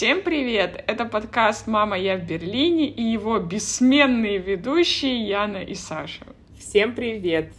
[0.00, 0.82] Всем привет!
[0.86, 6.24] Это подкаст «Мама, я в Берлине» и его бессменные ведущие Яна и Саша.
[6.58, 7.52] Всем привет!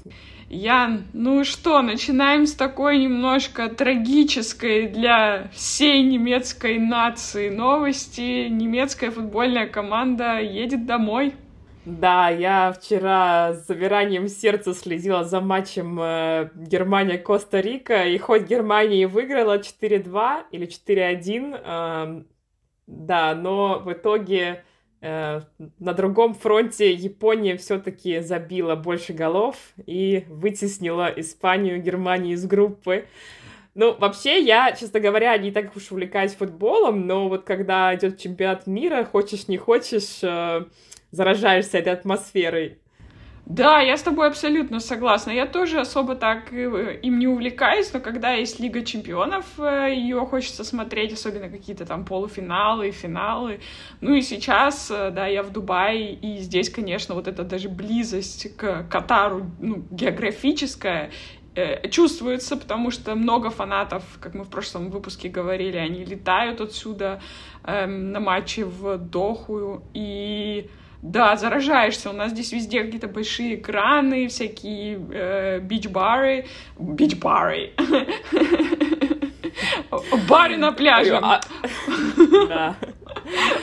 [0.50, 8.48] Ян, ну что, начинаем с такой немножко трагической для всей немецкой нации новости.
[8.48, 11.36] Немецкая футбольная команда едет домой.
[11.86, 19.58] Да, я вчера с замиранием сердца следила за матчем э, Германия-Коста-Рика, и хоть Германия выиграла
[19.58, 22.24] 4-2 или 4-1, э,
[22.92, 24.64] да, но в итоге
[25.00, 25.42] э,
[25.80, 29.56] на другом фронте Япония все-таки забила больше голов
[29.86, 33.06] и вытеснила Испанию Германию из группы.
[33.76, 38.68] Ну, вообще, я, честно говоря, не так уж увлекаюсь футболом, но вот когда идет чемпионат
[38.68, 40.66] мира, хочешь не хочешь, э,
[41.12, 42.81] заражаешься этой атмосферой.
[43.52, 45.32] Да, я с тобой абсолютно согласна.
[45.32, 50.22] Я тоже особо так э, им не увлекаюсь, но когда есть Лига чемпионов, э, ее
[50.22, 53.60] хочется смотреть, особенно какие-то там полуфиналы, финалы.
[54.00, 58.56] Ну и сейчас, э, да, я в Дубае, и здесь, конечно, вот эта даже близость
[58.56, 61.12] к Катару, ну, географическая,
[61.90, 67.22] чувствуется, потому что много фанатов, как мы в прошлом выпуске говорили, они летают отсюда
[67.66, 70.70] эм, на матчи в Доху, и
[71.02, 72.10] да, заражаешься.
[72.10, 76.46] У нас здесь везде какие-то большие экраны, всякие э, бич-бары.
[76.78, 77.72] Бич-бары.
[80.30, 81.20] Бары на пляже.
[81.22, 81.42] А,
[82.48, 82.76] да.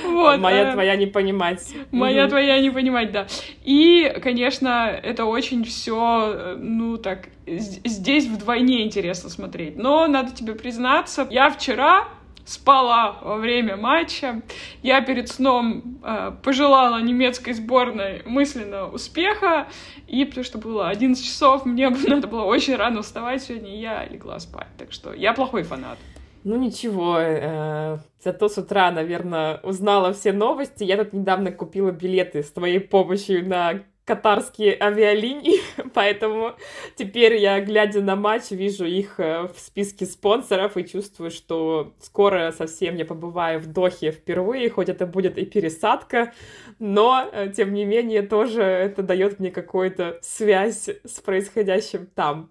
[0.04, 1.60] Вот, моя э, твоя не понимать.
[1.90, 2.30] Моя угу.
[2.30, 3.26] твоя не понимать, да.
[3.64, 9.76] И, конечно, это очень все, э, ну так, здесь вдвойне интересно смотреть.
[9.76, 12.08] Но надо тебе признаться, я вчера
[12.48, 14.40] спала во время матча.
[14.82, 19.68] Я перед сном э, пожелала немецкой сборной мысленно успеха,
[20.06, 24.06] и потому что было 11 часов, мне надо было очень рано вставать сегодня, и я
[24.06, 24.68] легла спать.
[24.78, 25.98] Так что я плохой фанат.
[26.44, 30.84] Ну ничего, э, зато с утра, наверное, узнала все новости.
[30.84, 35.60] Я тут недавно купила билеты с твоей помощью на катарские авиалинии,
[35.94, 36.54] поэтому
[36.96, 42.50] теперь я, глядя на матч, вижу их э, в списке спонсоров и чувствую, что скоро
[42.56, 46.32] совсем я побываю в Дохе впервые, хоть это будет и пересадка,
[46.78, 52.50] но, э, тем не менее, тоже это дает мне какую-то связь с происходящим там.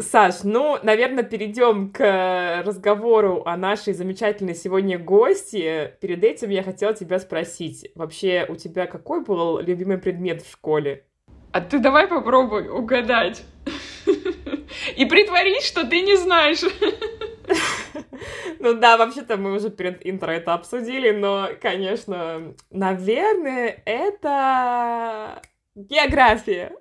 [0.00, 5.94] Саш, ну, наверное, перейдем к разговору о нашей замечательной сегодня гости.
[6.00, 11.04] Перед этим я хотела тебя спросить, вообще у тебя какой был любимый предмет в школе?
[11.52, 13.44] А ты давай попробуй угадать.
[14.96, 16.62] И притворись, что ты не знаешь.
[18.58, 25.40] Ну да, вообще-то мы уже перед интро это обсудили, но, конечно, наверное, это
[25.74, 26.72] география.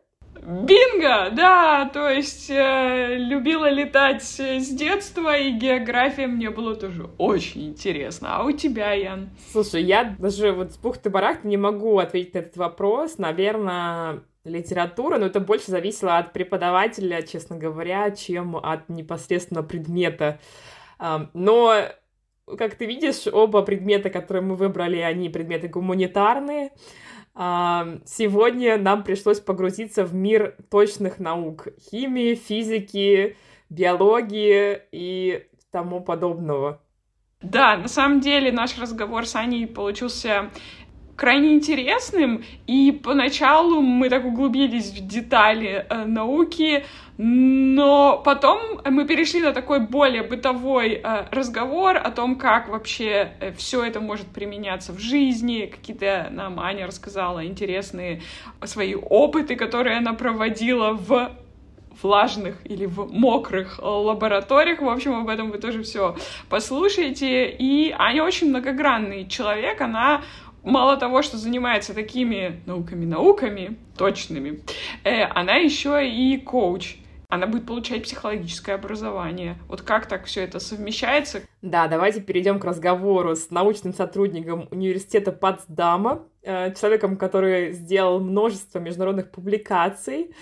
[0.42, 1.30] Бинго!
[1.32, 8.38] Да, то есть э, любила летать с детства, и география мне было тоже очень интересно.
[8.38, 9.30] А у тебя, Ян?
[9.52, 13.18] Слушай, я даже вот с бухты-барахты не могу ответить на этот вопрос.
[13.18, 20.40] Наверное, литература, но это больше зависело от преподавателя, честно говоря, чем от непосредственно предмета.
[21.34, 21.76] Но,
[22.58, 26.72] как ты видишь, оба предмета, которые мы выбрали, они предметы гуманитарные.
[27.40, 31.70] Сегодня нам пришлось погрузиться в мир точных наук.
[31.90, 33.38] Химии, физики,
[33.70, 36.82] биологии и тому подобного.
[37.42, 40.50] Да, на самом деле наш разговор с Аней получился
[41.16, 46.84] крайне интересным, и поначалу мы так углубились в детали э, науки,
[47.22, 53.52] но потом мы перешли на такой более бытовой э, разговор о том, как вообще э,
[53.52, 55.66] все это может применяться в жизни.
[55.66, 58.22] Какие-то нам Аня рассказала интересные
[58.64, 61.32] свои опыты, которые она проводила в
[62.02, 64.82] влажных или в мокрых лабораториях.
[64.82, 66.16] В общем, об этом вы тоже все
[66.48, 67.50] послушаете.
[67.50, 70.22] И Аня очень многогранный человек, она
[70.64, 74.62] мало того, что занимается такими науками-науками точными,
[75.04, 76.96] э, она еще и коуч.
[77.30, 79.60] Она будет получать психологическое образование.
[79.68, 81.44] Вот как так все это совмещается?
[81.62, 88.80] Да, давайте перейдем к разговору с научным сотрудником университета Потсдама, э, человеком, который сделал множество
[88.80, 90.34] международных публикаций.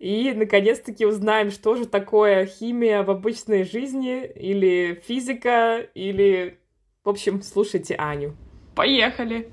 [0.00, 6.58] И, наконец-таки, узнаем, что же такое химия в обычной жизни, или физика, или...
[7.04, 8.34] В общем, слушайте Аню.
[8.74, 9.52] Поехали!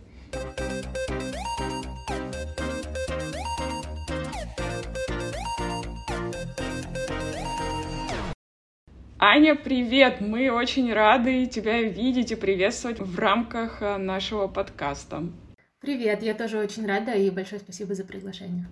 [9.24, 10.20] Аня, привет!
[10.20, 15.26] Мы очень рады тебя видеть и приветствовать в рамках э, нашего подкаста.
[15.80, 18.66] Привет, я тоже очень рада и большое спасибо за приглашение.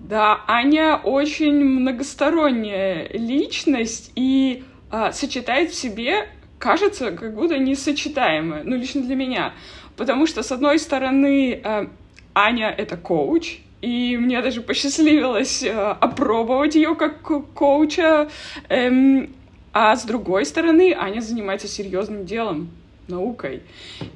[0.00, 6.26] Да, Аня очень многосторонняя личность и а, сочетает в себе
[6.58, 9.52] кажется как будто несочетаемое, ну, лично для меня.
[9.98, 11.86] Потому что, с одной стороны, э,
[12.32, 17.20] Аня— это коуч, и мне даже посчастливилось э, опробовать ее как
[17.52, 18.30] коуча.
[18.70, 19.28] Эм,
[19.72, 22.70] а с другой стороны, Аня занимается серьезным делом,
[23.08, 23.62] наукой.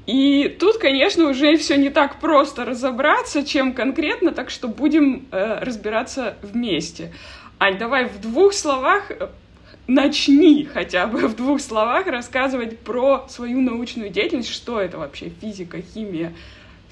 [0.07, 5.59] И тут, конечно, уже все не так просто разобраться, чем конкретно, так что будем э,
[5.61, 7.13] разбираться вместе.
[7.59, 9.29] Ань, давай в двух словах э,
[9.87, 15.79] начни хотя бы в двух словах рассказывать про свою научную деятельность, что это вообще физика,
[15.81, 16.33] химия,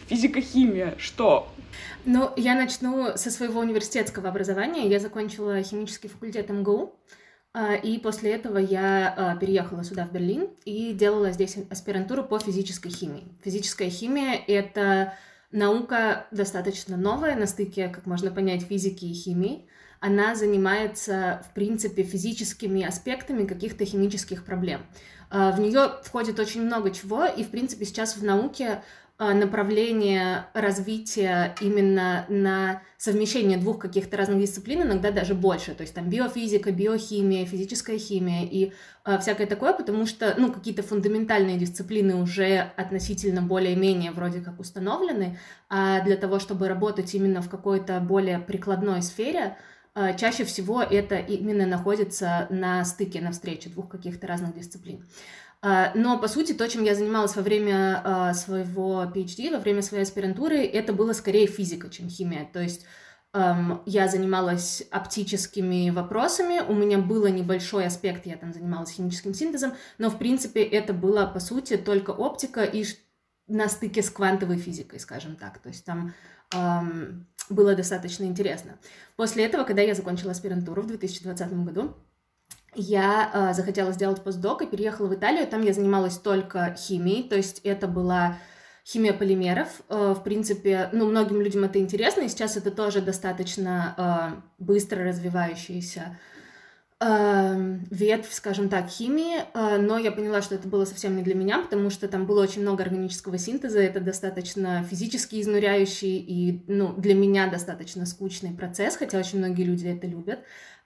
[0.09, 1.49] физика-химия, что?
[2.05, 4.89] Ну, я начну со своего университетского образования.
[4.89, 6.95] Я закончила химический факультет МГУ,
[7.85, 12.91] и после этого я а, переехала сюда, в Берлин, и делала здесь аспирантуру по физической
[12.91, 13.29] химии.
[13.45, 15.15] Физическая химия— это
[15.53, 19.69] наука достаточно новая, на стыке, как можно понять, физики и химии.
[20.01, 24.85] Она занимается, в принципе, физическими аспектами каких-то химических проблем.
[25.31, 28.83] А, в нее входит очень много чего, и, в принципе, сейчас в науке а,
[29.19, 36.09] направление развития именно на совмещение двух каких-то разных дисциплин, иногда даже больше, то есть там
[36.09, 38.73] биофизика, биохимия, физическая химия и
[39.05, 45.39] э, всякое такое, потому что, ну, какие-то фундаментальные дисциплины уже относительно более-менее вроде как установлены,
[45.69, 49.57] а для того, чтобы работать именно в какой-то более прикладной сфере,
[49.95, 55.05] э, чаще всего это именно находится на стыке, на встрече двух каких-то разных дисциплин.
[55.67, 59.81] А, но, по сути, то, чем я занималась во время а, своего PhD, во время
[59.81, 62.49] своей аспирантуры, это было скорее физика, чем химия.
[62.53, 62.85] То есть
[63.87, 70.09] я занималась оптическими вопросами, у меня был небольшой аспект, я там занималась химическим синтезом, но,
[70.09, 72.85] в принципе, это было, по сути, только оптика и
[73.49, 75.59] на стыке с квантовой физикой, скажем так.
[75.59, 76.15] То есть там
[76.55, 78.79] эм, было достаточно интересно.
[79.17, 81.97] После этого, когда я закончила аспирантуру в 2020 году,
[82.75, 85.47] я э, захотела сделать постдок и переехала в Италию.
[85.47, 88.39] Там я занималась только химией, то есть это была
[88.87, 89.69] химия полимеров.
[89.89, 95.05] Э, в принципе, ну, многим людям это интересно, и сейчас это тоже достаточно э, быстро
[95.05, 96.19] развивающаяся
[97.01, 101.35] э, ветвь, скажем так, химии, э, но я поняла, что это было совсем не для
[101.35, 106.95] меня, потому что там было очень много органического синтеза, это достаточно физически изнуряющий и, ну,
[106.95, 110.41] для меня достаточно скучный процесс, хотя очень многие люди это любят.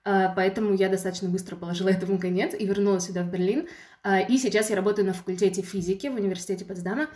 [0.04, 3.68] Поэтому я достаточно быстро положила этому конец и вернулась сюда, в Берлин.
[4.02, 7.08] А, и сейчас я работаю на факультете физики в университете Потсдама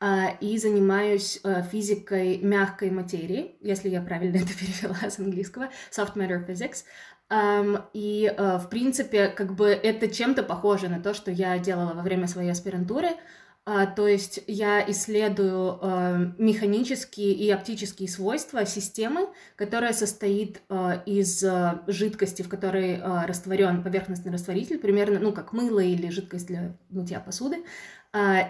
[0.00, 1.40] а, и занимаюсь
[1.70, 6.84] физикой мягкой материи, если я правильно это перевела с английского, soft matter physics.
[7.92, 12.26] И, в принципе, как бы это чем-то похоже на то, что я делала во время
[12.26, 13.14] своей аспирантуры, а,
[13.64, 21.44] то есть я исследую а, механические и оптические свойства системы, которая состоит а, из
[21.86, 27.64] жидкости, в которой растворен поверхностный растворитель, примерно, ну, как мыло или жидкость для мытья посуды,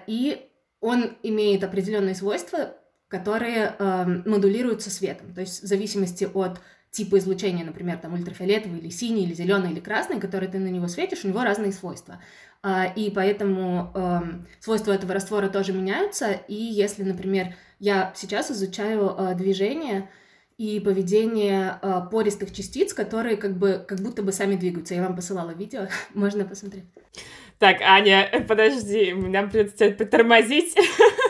[0.07, 0.49] и
[0.81, 2.77] он имеет определенные свойства,
[3.09, 3.75] которые
[4.25, 6.61] модулируются светом, то есть в зависимости от
[6.91, 10.89] типа излучения, например, там ультрафиолетовый или синий, или зеленый, или красный, который ты на него
[10.89, 12.21] светишь, у него разные свойства.
[12.63, 16.33] А, и поэтому эм, свойства этого раствора тоже меняются.
[16.47, 20.11] И если, например, я сейчас изучаю э, движение
[20.59, 24.95] и поведение э, пористых частиц, которые как бы как будто бы сами двигаются.
[24.95, 26.85] Я вам посылала видео, можно посмотреть.
[27.59, 30.77] Так, Аня, подожди, меня придется притормозить.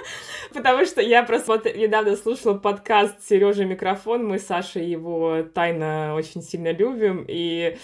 [0.52, 4.26] Потому что я просто вот недавно слушала подкаст Сережа Микрофон.
[4.26, 7.24] Мы с Сашей его тайно очень сильно любим.
[7.28, 7.78] И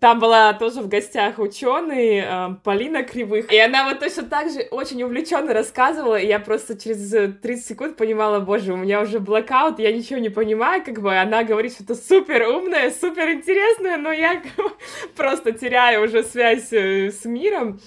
[0.00, 3.52] там была тоже в гостях ученый э, Полина Кривых.
[3.52, 6.16] И она вот точно так же очень увлеченно рассказывала.
[6.16, 7.10] И я просто через
[7.40, 11.44] 30 секунд понимала, боже, у меня уже блокаут, я ничего не понимаю, как бы она
[11.44, 14.42] говорит что-то супер умное, супер интересное, но я
[15.16, 17.80] просто теряю уже связь э, с миром.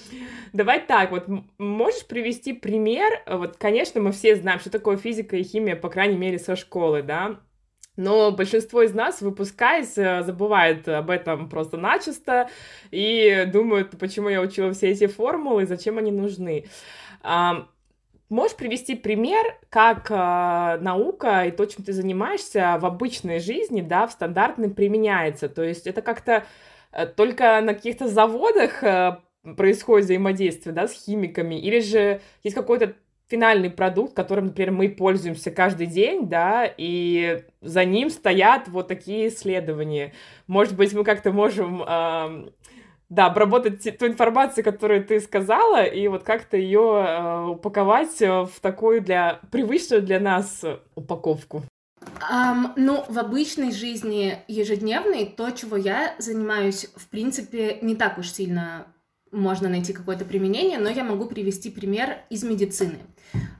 [0.53, 1.25] Давай так, вот
[1.57, 3.21] можешь привести пример?
[3.27, 7.01] Вот, конечно, мы все знаем, что такое физика и химия, по крайней мере, со школы,
[7.01, 7.39] да?
[7.97, 12.49] Но большинство из нас, выпускаясь, э, забывает об этом просто начисто
[12.91, 16.65] и думают, почему я учила все эти формулы, зачем они нужны.
[18.29, 24.05] Можешь привести пример, как э, наука и то, чем ты занимаешься в обычной жизни, да,
[24.05, 25.47] в стандартной применяется?
[25.47, 26.45] То есть это как-то
[26.91, 29.19] э, только на каких-то заводах э,
[29.55, 32.95] происходит взаимодействие, да, с химиками, или же есть какой-то
[33.29, 39.27] финальный продукт, которым, например, мы пользуемся каждый день, да, и за ним стоят вот такие
[39.27, 40.13] исследования.
[40.47, 42.49] Может быть, мы как-то можем, э,
[43.09, 49.01] да, обработать ту информацию, которую ты сказала, и вот как-то ее э, упаковать в такую
[49.01, 50.63] для привычную для нас
[50.95, 51.63] упаковку.
[52.31, 58.31] Um, ну, в обычной жизни ежедневной то, чего я занимаюсь, в принципе, не так уж
[58.31, 58.87] сильно
[59.31, 62.99] можно найти какое-то применение, но я могу привести пример из медицины.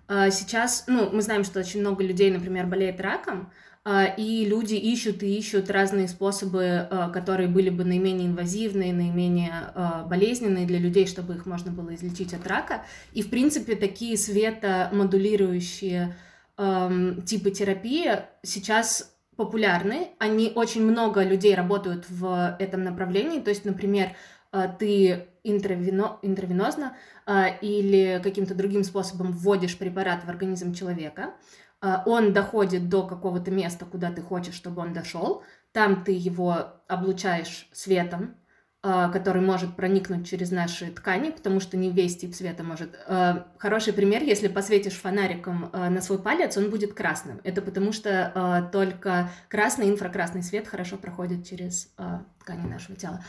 [0.07, 3.51] А, сейчас, ну, мы знаем, что очень много людей, например, болеет раком,
[3.83, 9.74] а, и люди ищут и ищут разные способы, а, которые были бы наименее инвазивные, наименее
[10.07, 12.86] болезненные для людей, чтобы их можно было излечить от рака.
[13.13, 16.15] И, в принципе, такие светомодулирующие
[16.57, 20.09] типы терапии сейчас популярны.
[20.17, 23.39] Они очень много людей работают в этом направлении.
[23.39, 24.13] То есть, например,
[24.79, 31.33] ты интравено, интравенозно а, или каким-то другим способом вводишь препарат в организм человека,
[31.79, 36.73] а, он доходит до какого-то места, куда ты хочешь, чтобы он дошел, там ты его
[36.87, 38.35] облучаешь светом,
[38.81, 42.97] а, который может проникнуть через наши ткани, потому что не весь тип света может.
[43.57, 47.41] Хороший пример, если посветишь фонариком на свой палец, он будет красным.
[47.43, 51.93] Это потому что только красный инфракрасный свет хорошо проходит через
[52.39, 53.23] ткани нашего тела.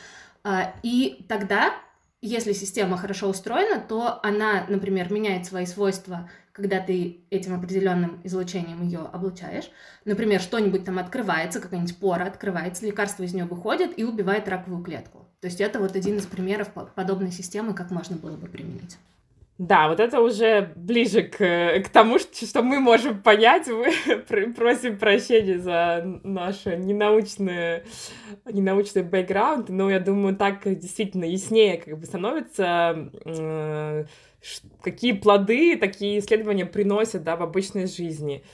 [0.82, 1.74] И тогда
[2.20, 8.82] если система хорошо устроена, то она, например, меняет свои свойства, когда ты этим определенным излучением
[8.82, 9.70] ее облучаешь.
[10.04, 15.28] Например, что-нибудь там открывается, какая-нибудь пора открывается, лекарство из нее выходит и убивает раковую клетку.
[15.40, 18.98] То есть это вот один из примеров подобной системы, как можно было бы применить.
[19.58, 23.66] Да, вот это уже ближе к, к тому, что, мы можем понять.
[23.66, 27.82] Мы просим прощения за наш ненаучный,
[28.44, 34.04] ненаучный бэкграунд, но я думаю, так действительно яснее как бы становится, э,
[34.80, 38.44] какие плоды такие исследования приносят да, в обычной жизни.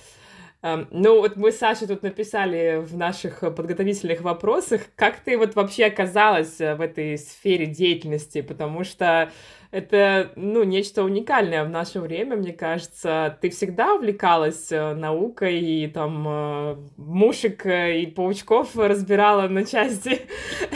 [0.63, 5.55] Эм, ну, вот мы с Сашей тут написали в наших подготовительных вопросах, как ты вот
[5.55, 9.31] вообще оказалась в этой сфере деятельности, потому что
[9.75, 13.37] это, ну, нечто уникальное в наше время, мне кажется.
[13.41, 20.23] Ты всегда увлекалась э, наукой и там э, мушек э, и паучков разбирала на части?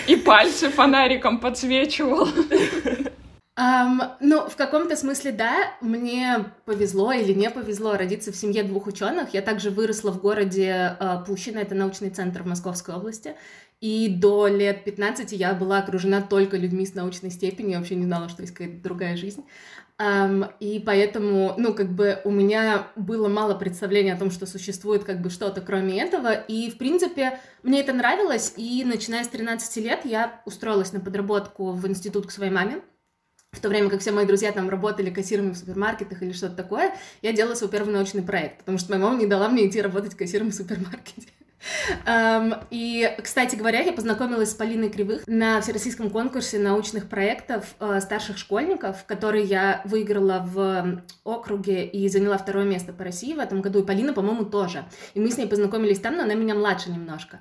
[0.08, 2.26] И пальцы фонариком подсвечивал.
[3.58, 8.86] Um, ну, в каком-то смысле, да, мне повезло или не повезло родиться в семье двух
[8.86, 9.34] ученых.
[9.34, 13.34] Я также выросла в городе uh, Пущино, это научный центр в Московской области.
[13.80, 18.28] И до лет 15 я была окружена только людьми с научной степенью, вообще не знала,
[18.28, 19.44] что есть какая-то другая жизнь.
[20.00, 25.02] Um, и поэтому, ну, как бы у меня было мало представления о том, что существует
[25.02, 26.32] как бы что-то кроме этого.
[26.32, 28.54] И, в принципе, мне это нравилось.
[28.56, 32.80] И начиная с 13 лет я устроилась на подработку в институт к своей маме.
[33.52, 36.94] В то время как все мои друзья там работали кассирами в супермаркетах или что-то такое,
[37.22, 40.14] я делала свой первый научный проект, потому что моя мама не дала мне идти работать
[40.14, 41.28] кассиром в супермаркете.
[42.06, 48.00] Um, и, кстати говоря, я познакомилась с Полиной Кривых на всероссийском конкурсе научных проектов uh,
[48.00, 53.60] старших школьников, который я выиграла в округе и заняла второе место по России в этом
[53.60, 53.80] году.
[53.80, 54.84] И Полина, по-моему, тоже.
[55.14, 57.40] И мы с ней познакомились там, но она меня младше немножко.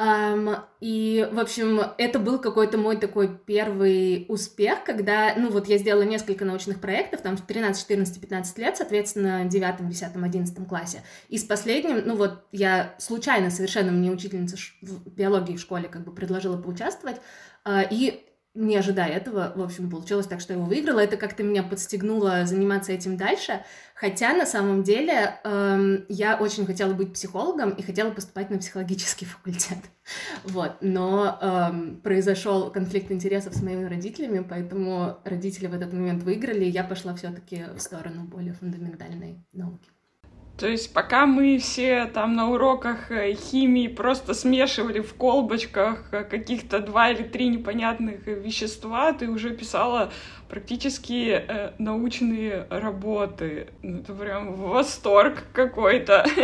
[0.00, 5.76] Um, и, в общем, это был какой-то мой такой первый успех, когда, ну вот, я
[5.76, 10.66] сделала несколько научных проектов, там, в 13, 14, 15 лет, соответственно, в 9, 10, 11
[10.66, 11.02] классе.
[11.28, 16.02] И с последним, ну вот, я случайно совершенно, мне учительница в биологии в школе как
[16.04, 17.20] бы предложила поучаствовать,
[17.66, 18.24] uh, и
[18.60, 21.00] не ожидая этого, в общем, получилось так, что я его выиграла.
[21.00, 23.64] Это как-то меня подстегнуло заниматься этим дальше.
[23.94, 29.24] Хотя, на самом деле, эм, я очень хотела быть психологом и хотела поступать на психологический
[29.26, 29.78] факультет.
[30.44, 30.76] Вот.
[30.80, 36.70] Но эм, произошел конфликт интересов с моими родителями, поэтому родители в этот момент выиграли, и
[36.70, 39.88] я пошла все-таки в сторону более фундаментальной науки.
[40.60, 46.22] То есть пока мы все там на уроках э, химии просто смешивали в колбочках э,
[46.22, 50.12] каких-то два или три непонятных вещества, ты уже писала
[50.50, 53.68] практически э, научные работы.
[53.82, 56.26] Ну, это прям восторг какой-то.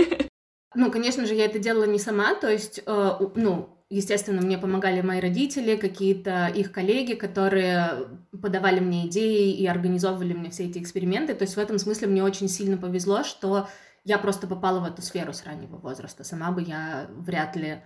[0.78, 5.00] Ну, конечно же, я это делала не сама, то есть, э, ну, естественно, мне помогали
[5.00, 8.08] мои родители, какие-то их коллеги, которые
[8.42, 11.35] подавали мне идеи и организовывали мне все эти эксперименты.
[11.35, 13.68] То есть в этом смысле мне очень сильно повезло, что
[14.06, 16.22] я просто попала в эту сферу с раннего возраста.
[16.22, 17.82] Сама бы я вряд ли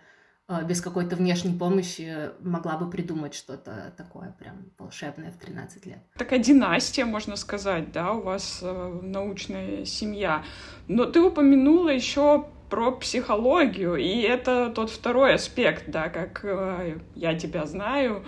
[0.48, 5.98] э, без какой-то внешней помощи могла бы придумать что-то такое прям волшебное в 13 лет.
[6.18, 10.44] Такая династия, можно сказать, да, у вас э, научная семья.
[10.88, 17.34] Но ты упомянула еще про психологию, и это тот второй аспект, да, как э, я
[17.34, 18.26] тебя знаю.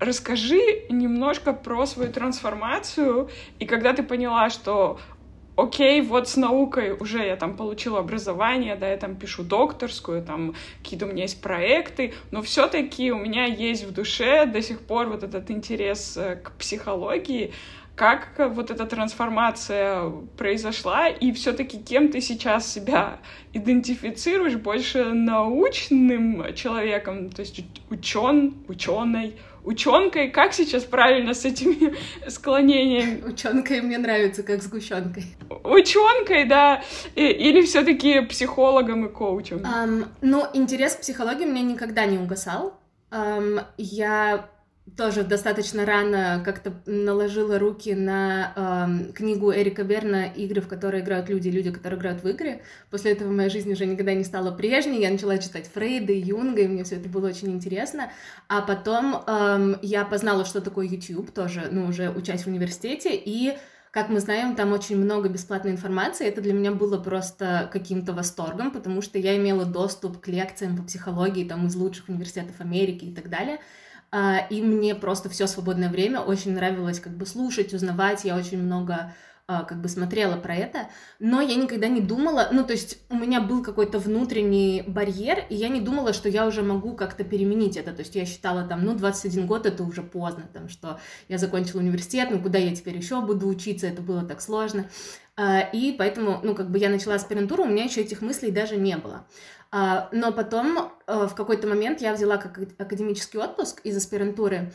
[0.00, 3.30] Расскажи немножко про свою трансформацию,
[3.60, 4.98] и когда ты поняла, что
[5.58, 10.54] окей, вот с наукой уже я там получила образование, да, я там пишу докторскую, там
[10.82, 15.08] какие-то у меня есть проекты, но все-таки у меня есть в душе до сих пор
[15.08, 17.52] вот этот интерес э, к психологии.
[17.96, 23.18] как вот эта трансформация произошла, и все-таки кем ты сейчас себя
[23.52, 29.34] идентифицируешь, больше научным человеком, то есть учен, ученой,
[29.64, 31.94] ученкой, как сейчас правильно с этими
[32.28, 33.22] склонениями?
[33.24, 35.24] Ученкой мне нравится, как сгущенкой.
[35.64, 36.82] Ученкой, да,
[37.14, 39.58] или все-таки психологом и коучем?
[39.58, 42.78] Um, ну, интерес к психологии у меня никогда не угасал.
[43.10, 44.48] Um, я
[44.96, 48.52] тоже достаточно рано как-то наложила руки на
[49.08, 52.62] э, книгу Эрика Берна «Игры, в которые играют люди, люди, которые играют в игры».
[52.90, 55.00] После этого моя жизнь уже никогда не стала прежней.
[55.00, 58.10] Я начала читать Фрейда Юнга, и мне все это было очень интересно.
[58.48, 63.56] А потом э, я познала, что такое YouTube, тоже, ну, уже учась в университете, и
[63.90, 66.26] как мы знаем, там очень много бесплатной информации.
[66.26, 70.82] Это для меня было просто каким-то восторгом, потому что я имела доступ к лекциям по
[70.82, 73.60] психологии там, из лучших университетов Америки и так далее.
[74.10, 78.62] А, и мне просто все свободное время очень нравилось как бы слушать, узнавать, я очень
[78.62, 79.14] много
[79.50, 80.88] а, как бы смотрела про это,
[81.18, 85.54] но я никогда не думала, ну, то есть у меня был какой-то внутренний барьер, и
[85.54, 88.84] я не думала, что я уже могу как-то переменить это, то есть я считала там,
[88.84, 92.98] ну, 21 год это уже поздно, там, что я закончила университет, ну, куда я теперь
[92.98, 94.86] еще буду учиться, это было так сложно,
[95.38, 98.76] а, и поэтому, ну, как бы я начала аспирантуру, у меня еще этих мыслей даже
[98.76, 99.24] не было.
[99.70, 104.72] А, но потом э, в какой-то момент я взяла как академический отпуск из аспирантуры,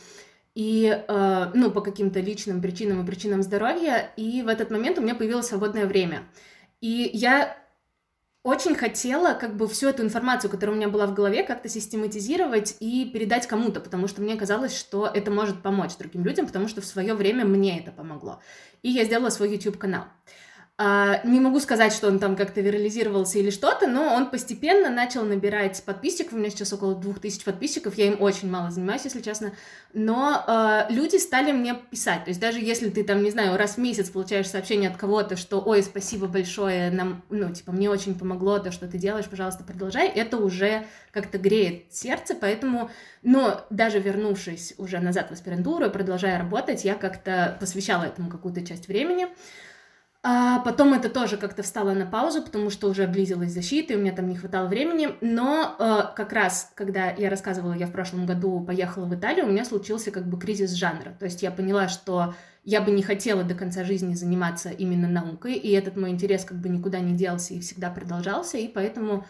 [0.54, 5.02] и, э, ну, по каким-то личным причинам и причинам здоровья, и в этот момент у
[5.02, 6.22] меня появилось свободное время.
[6.80, 7.56] И я
[8.44, 12.76] очень хотела как бы всю эту информацию, которая у меня была в голове, как-то систематизировать
[12.78, 16.82] и передать кому-то, потому что мне казалось, что это может помочь другим людям, потому что
[16.82, 18.40] в свое время мне это помогло.
[18.82, 20.04] И я сделала свой YouTube-канал.
[20.04, 20.34] А,
[20.76, 25.80] не могу сказать, что он там как-то вирализировался или что-то, но он постепенно начал набирать
[25.84, 26.32] подписчиков.
[26.32, 29.52] У меня сейчас около двух тысяч подписчиков, я им очень мало занимаюсь, если честно.
[29.92, 32.24] Но э, люди стали мне писать.
[32.24, 35.36] То есть даже если ты там, не знаю, раз в месяц получаешь сообщение от кого-то,
[35.36, 39.62] что «Ой, спасибо большое, нам, ну, типа, мне очень помогло то, что ты делаешь, пожалуйста,
[39.62, 42.90] продолжай», это уже как-то греет сердце, поэтому,
[43.22, 48.88] но даже вернувшись уже назад в аспирантуру, продолжая работать, я как-то посвящала этому какую-то часть
[48.88, 49.28] времени.
[50.26, 54.00] А потом это тоже как-то встало на паузу, потому что уже близилась защита, и у
[54.00, 55.10] меня там не хватало времени.
[55.20, 59.50] Но э, как раз, когда я рассказывала, я в прошлом году поехала в Италию, у
[59.50, 61.14] меня случился как бы кризис жанра.
[61.18, 62.34] То есть я поняла, что
[62.64, 66.56] я бы не хотела до конца жизни заниматься именно наукой, и этот мой интерес как
[66.58, 69.26] бы никуда не делся и всегда продолжался, и поэтому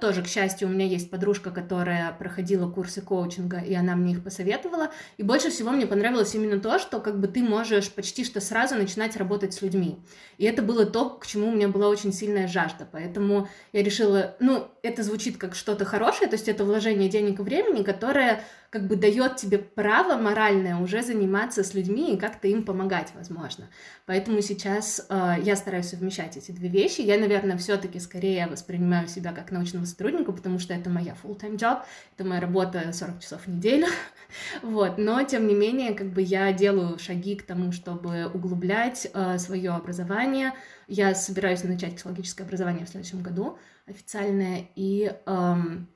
[0.00, 4.22] тоже, к счастью, у меня есть подружка, которая проходила курсы коучинга, и она мне их
[4.24, 4.90] посоветовала.
[5.16, 8.74] И больше всего мне понравилось именно то, что как бы ты можешь почти что сразу
[8.74, 9.98] начинать работать с людьми.
[10.38, 12.86] И это было то, к чему у меня была очень сильная жажда.
[12.90, 17.42] Поэтому я решила, ну, это звучит как что-то хорошее, то есть это вложение денег и
[17.42, 18.42] времени, которое
[18.74, 23.70] как бы дает тебе право моральное уже заниматься с людьми и как-то им помогать, возможно.
[24.04, 27.00] Поэтому сейчас э, я стараюсь совмещать эти две вещи.
[27.00, 31.84] Я, наверное, все-таки скорее воспринимаю себя как научного сотрудника, потому что это моя full-time job,
[32.16, 33.86] это моя работа 40 часов в неделю.
[34.62, 39.38] вот, но тем не менее, как бы я делаю шаги к тому, чтобы углублять э,
[39.38, 40.52] свое образование.
[40.88, 43.56] Я собираюсь начать психологическое образование в следующем году
[43.86, 45.86] официальное и эм,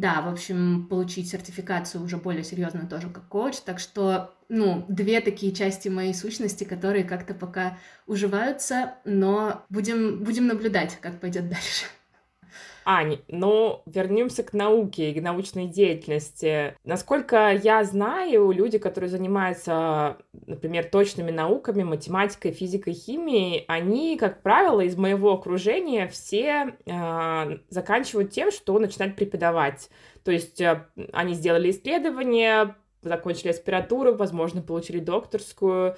[0.00, 3.56] да, в общем, получить сертификацию уже более серьезную тоже как коуч.
[3.58, 10.46] Так что, ну, две такие части моей сущности, которые как-то пока уживаются, но будем, будем
[10.46, 11.84] наблюдать, как пойдет дальше.
[12.92, 16.74] Ань, ну, вернемся к науке и к научной деятельности.
[16.82, 24.80] Насколько я знаю, люди, которые занимаются, например, точными науками, математикой, физикой, химией, они, как правило,
[24.80, 29.88] из моего окружения все э, заканчивают тем, что начинают преподавать.
[30.24, 35.94] То есть э, они сделали исследования, закончили аспиратуру, возможно, получили докторскую,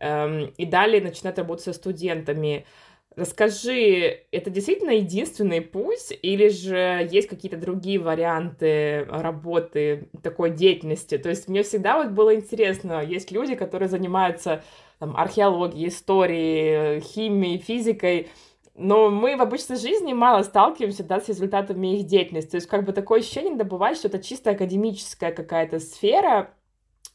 [0.00, 2.66] э, и далее начинают работать со студентами.
[3.14, 11.18] Расскажи, это действительно единственный путь или же есть какие-то другие варианты работы такой деятельности?
[11.18, 14.64] То есть мне всегда вот было интересно, есть люди, которые занимаются
[14.98, 18.30] там, археологией, историей, химией, физикой,
[18.74, 22.52] но мы в обычной жизни мало сталкиваемся да, с результатами их деятельности.
[22.52, 26.54] То есть как бы такое ощущение добывать, что это чисто академическая какая-то сфера,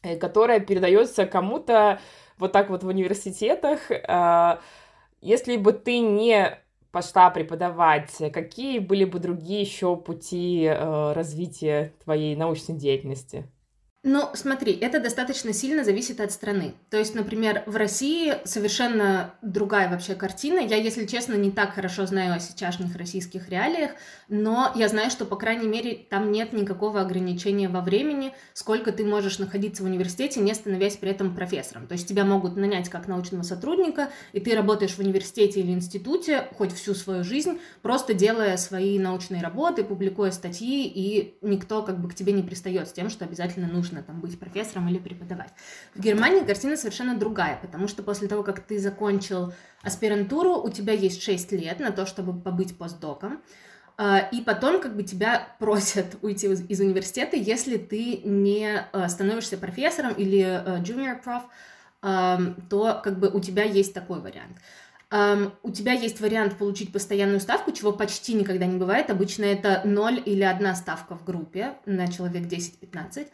[0.02, 1.98] э, которая передается кому-то
[2.38, 4.60] вот так вот в университетах, а,
[5.20, 6.58] если бы ты не
[6.90, 13.46] пошла преподавать, какие были бы другие еще пути э, развития твоей научной деятельности?
[14.10, 16.72] Ну, смотри, это достаточно сильно зависит от страны.
[16.88, 20.60] То есть, например, в России совершенно другая вообще картина.
[20.60, 23.90] Я, если честно, не так хорошо знаю о сейчасшних российских реалиях,
[24.30, 29.04] но я знаю, что, по крайней мере, там нет никакого ограничения во времени, сколько ты
[29.04, 31.86] можешь находиться в университете, не становясь при этом профессором.
[31.86, 36.48] То есть тебя могут нанять как научного сотрудника, и ты работаешь в университете или институте
[36.56, 42.08] хоть всю свою жизнь, просто делая свои научные работы, публикуя статьи, и никто как бы
[42.08, 45.50] к тебе не пристает с тем, что обязательно нужно нужно там быть профессором или преподавать.
[45.94, 50.92] В Германии картина совершенно другая, потому что после того, как ты закончил аспирантуру, у тебя
[50.92, 53.40] есть 6 лет на то, чтобы побыть постдоком,
[53.96, 59.58] а, и потом как бы тебя просят уйти из университета, если ты не а, становишься
[59.58, 61.42] профессором или а, junior prof,
[62.70, 64.56] то как бы у тебя есть такой вариант.
[65.10, 69.08] Um, у тебя есть вариант получить постоянную ставку, чего почти никогда не бывает.
[69.08, 73.28] Обычно это 0 или одна ставка в группе на человек 10-15.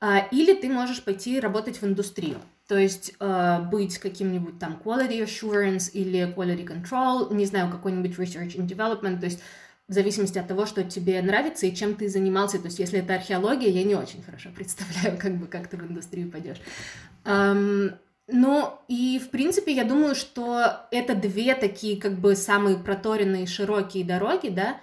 [0.00, 2.38] А, или ты можешь пойти работать в индустрию.
[2.66, 8.56] То есть э, быть каким-нибудь там quality assurance или quality control, не знаю, какой-нибудь research
[8.56, 9.40] and development, то есть
[9.88, 12.58] в зависимости от того, что тебе нравится и чем ты занимался.
[12.60, 15.82] То есть если это археология, я не очень хорошо представляю, как бы как ты в
[15.82, 16.60] индустрию пойдешь.
[18.32, 24.04] Ну, и, в принципе, я думаю, что это две такие, как бы, самые проторенные широкие
[24.04, 24.76] дороги, да,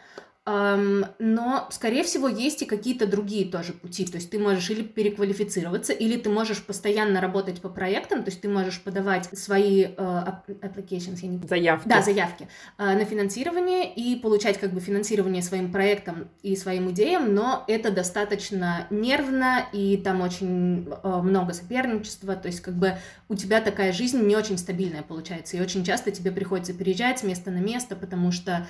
[0.48, 4.06] но, скорее всего, есть и какие-то другие тоже пути.
[4.06, 8.40] То есть ты можешь или переквалифицироваться, или ты можешь постоянно работать по проектам, то есть
[8.40, 11.46] ты можешь подавать свои uh, applications, я не...
[11.46, 11.88] заявки.
[11.90, 17.36] Да, заявки uh, на финансирование и получать как бы финансирование своим проектам и своим идеям,
[17.36, 22.94] но это достаточно нервно, и там очень uh, много соперничества, то есть как бы
[23.28, 27.24] у тебя такая жизнь не очень стабильная получается, и очень часто тебе приходится переезжать с
[27.24, 28.66] места на место, потому что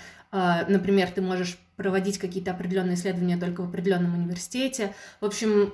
[0.67, 4.93] например, ты можешь проводить какие-то определенные исследования только в определенном университете.
[5.21, 5.73] В общем,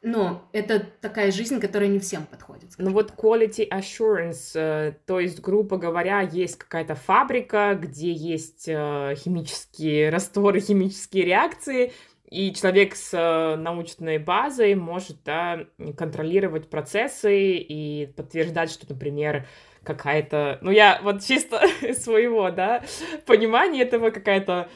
[0.00, 2.70] ну, это такая жизнь, которая не всем подходит.
[2.78, 9.14] Ну вот quality assurance, э, то есть, грубо говоря, есть какая-то фабрика, где есть э,
[9.16, 11.92] химические растворы, химические реакции,
[12.28, 19.46] и человек с э, научной базой может да, контролировать процессы и подтверждать, что, например,
[19.84, 20.58] какая-то...
[20.62, 21.60] Ну, я вот чисто
[21.92, 22.82] своего, да,
[23.26, 24.68] понимания этого какая-то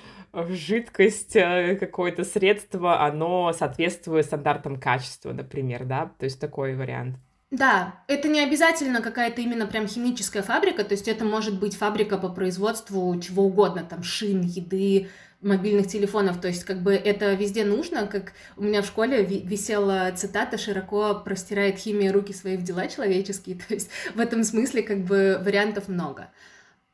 [0.45, 7.17] жидкость, э, какое-то средство, оно соответствует стандартам качества, например, да, то есть такой вариант.
[7.51, 12.19] Да, это не обязательно какая-то именно прям химическая фабрика, то есть это может быть фабрика
[12.19, 15.09] по производству чего угодно, там шин, еды,
[15.41, 20.11] мобильных телефонов, то есть как бы это везде нужно, как у меня в школе висела
[20.17, 24.99] цитата «широко простирает химия руки свои в дела человеческие», то есть в этом смысле как
[25.05, 26.31] бы вариантов много.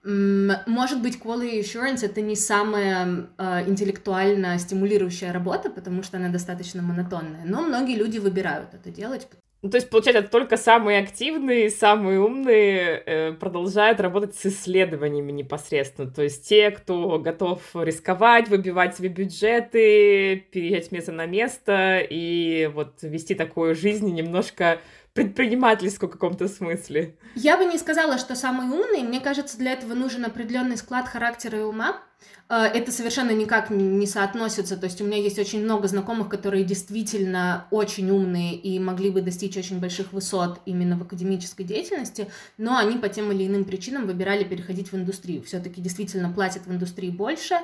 [0.04, 6.82] Может быть, quality assurance— это не самая э, интеллектуально стимулирующая работа, потому что она достаточно
[6.82, 9.28] монотонная, но многие люди выбирают это делать,
[9.62, 16.10] ну, то есть, получается, только самые активные, самые умные э, продолжают работать с исследованиями непосредственно.
[16.10, 22.68] То есть те, кто готов рисковать, выбивать себе бюджеты, переезжать с места на место и
[22.74, 24.80] вот вести такую жизнь немножко
[25.12, 27.16] предпринимательскую в каком-то смысле.
[27.34, 29.02] Я бы не сказала, что самый умный.
[29.02, 32.00] Мне кажется, для этого нужен определенный склад характера и ума.
[32.48, 34.76] Э, это совершенно никак не соотносится.
[34.76, 39.20] То есть у меня есть очень много знакомых, которые действительно очень умные и могли бы
[39.20, 44.06] достичь очень больших высот именно в академической деятельности, но они по тем или иным причинам
[44.06, 45.42] выбирали переходить в индустрию.
[45.42, 47.56] Все-таки действительно платят в индустрии больше,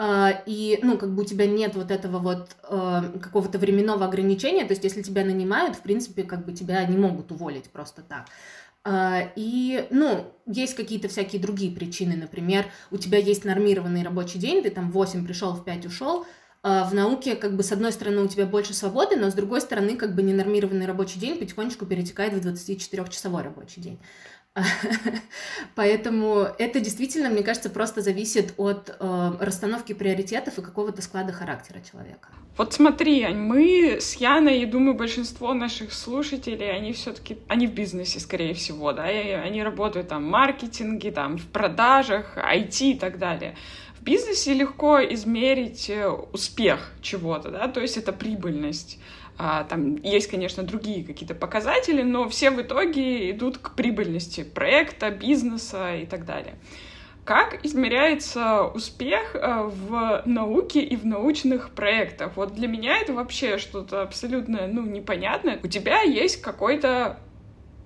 [0.00, 4.72] и, ну, как бы у тебя нет вот этого вот э, какого-то временного ограничения, то
[4.72, 8.26] есть если тебя нанимают, в принципе, как бы тебя не могут уволить просто так.
[8.84, 12.16] А, и, ну, есть какие-то всякие другие причины.
[12.16, 16.26] Например, у тебя есть нормированный рабочий день, ты там в 8 пришел, в 5 ушел.
[16.62, 19.60] А, в науке, как бы, с одной стороны, у тебя больше свободы, но с другой
[19.60, 24.00] стороны, как бы, ненормированный рабочий день потихонечку перетекает в 24-часовой рабочий день.
[25.74, 31.80] Поэтому это действительно, мне кажется, просто зависит от э, расстановки приоритетов и какого-то склада характера
[31.80, 32.28] человека.
[32.56, 38.18] Вот смотри, мы с Яной, и думаю, большинство наших слушателей, они все-таки, они в бизнесе,
[38.18, 43.18] скорее всего, да, и они работают там в маркетинге, там в продажах, IT и так
[43.18, 43.56] далее.
[44.00, 48.98] В бизнесе легко измерить э, успех чего-то, да, то есть это прибыльность.
[49.40, 55.10] А, там есть, конечно, другие какие-то показатели, но все в итоге идут к прибыльности проекта,
[55.10, 56.56] бизнеса и так далее.
[57.24, 62.32] Как измеряется успех э, в науке и в научных проектах?
[62.36, 65.60] Вот для меня это вообще что-то абсолютно, ну, непонятное.
[65.62, 67.20] У тебя есть какой-то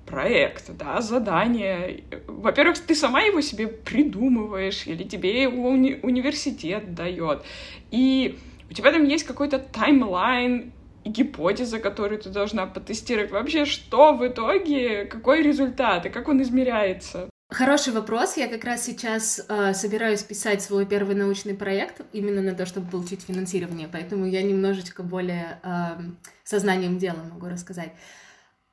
[0.06, 2.04] проект, да, задание.
[2.28, 7.42] Во-первых, ты сама его себе придумываешь, или тебе его уни- университет дает.
[7.90, 8.38] И
[8.70, 10.72] у тебя там есть какой-то таймлайн,
[11.04, 13.30] гипотеза, которую ты должна потестировать.
[13.30, 17.28] Вообще, что в итоге, какой результат и как он измеряется?
[17.52, 18.38] Хороший вопрос.
[18.38, 22.90] Я как раз сейчас э, собираюсь писать свой первый научный проект именно на то, чтобы
[22.90, 26.00] получить финансирование, поэтому я немножечко более э,
[26.44, 27.92] сознанием дела могу рассказать.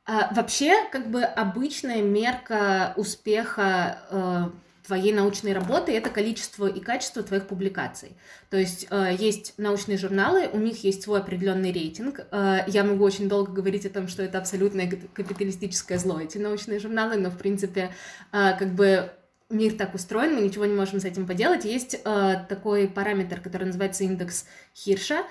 [0.06, 4.50] А, вообще, как бы обычная мерка успеха э,
[4.90, 8.14] твоей научной работы это количество и качество твоих публикаций.
[8.50, 12.22] То есть э, есть научные журналы, у них есть свой определенный рейтинг.
[12.32, 16.80] Э, я могу очень долго говорить о том, что это абсолютное капиталистическое зло, эти научные
[16.80, 17.92] журналы, но в принципе
[18.32, 19.12] э, как бы
[19.50, 21.66] мир так устроен, мы ничего не можем с этим поделать.
[21.66, 25.24] Есть э, такой параметр, который называется индекс Хирша,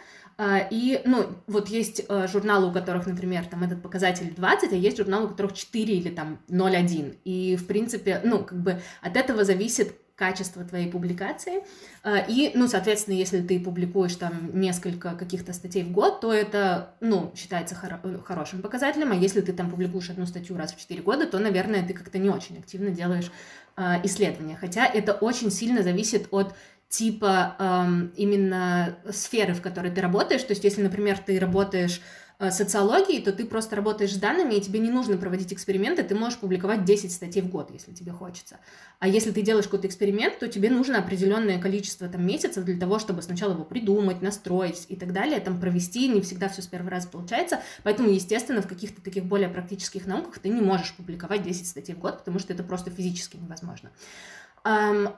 [0.70, 4.96] и, ну, вот есть э, журналы, у которых, например, там этот показатель 20, а есть
[4.96, 7.16] журналы, у которых 4 или там 0,1.
[7.24, 11.62] И, в принципе, ну, как бы от этого зависит качество твоей публикации.
[12.02, 16.94] А, и, ну, соответственно, если ты публикуешь там несколько каких-то статей в год, то это,
[17.00, 21.02] ну, считается хоро- хорошим показателем, а если ты там публикуешь одну статью раз в 4
[21.02, 23.30] года, то, наверное, ты как-то не очень активно делаешь
[23.78, 24.56] э, исследования.
[24.60, 26.54] Хотя это очень сильно зависит от
[26.88, 30.42] типа эм, именно сферы, в которой ты работаешь.
[30.42, 32.00] То есть, если, например, ты работаешь
[32.38, 36.14] э, социологией, то ты просто работаешь с данными, и тебе не нужно проводить эксперименты, ты
[36.14, 38.58] можешь публиковать 10 статей в год, если тебе хочется.
[38.98, 42.98] А если ты делаешь какой-то эксперимент, то тебе нужно определенное количество там, месяцев для того,
[42.98, 46.90] чтобы сначала его придумать, настроить и так далее, там провести, не всегда все с первого
[46.90, 51.66] раза получается, поэтому, естественно, в каких-то таких более практических науках ты не можешь публиковать 10
[51.66, 53.90] статей в год, потому что это просто физически невозможно.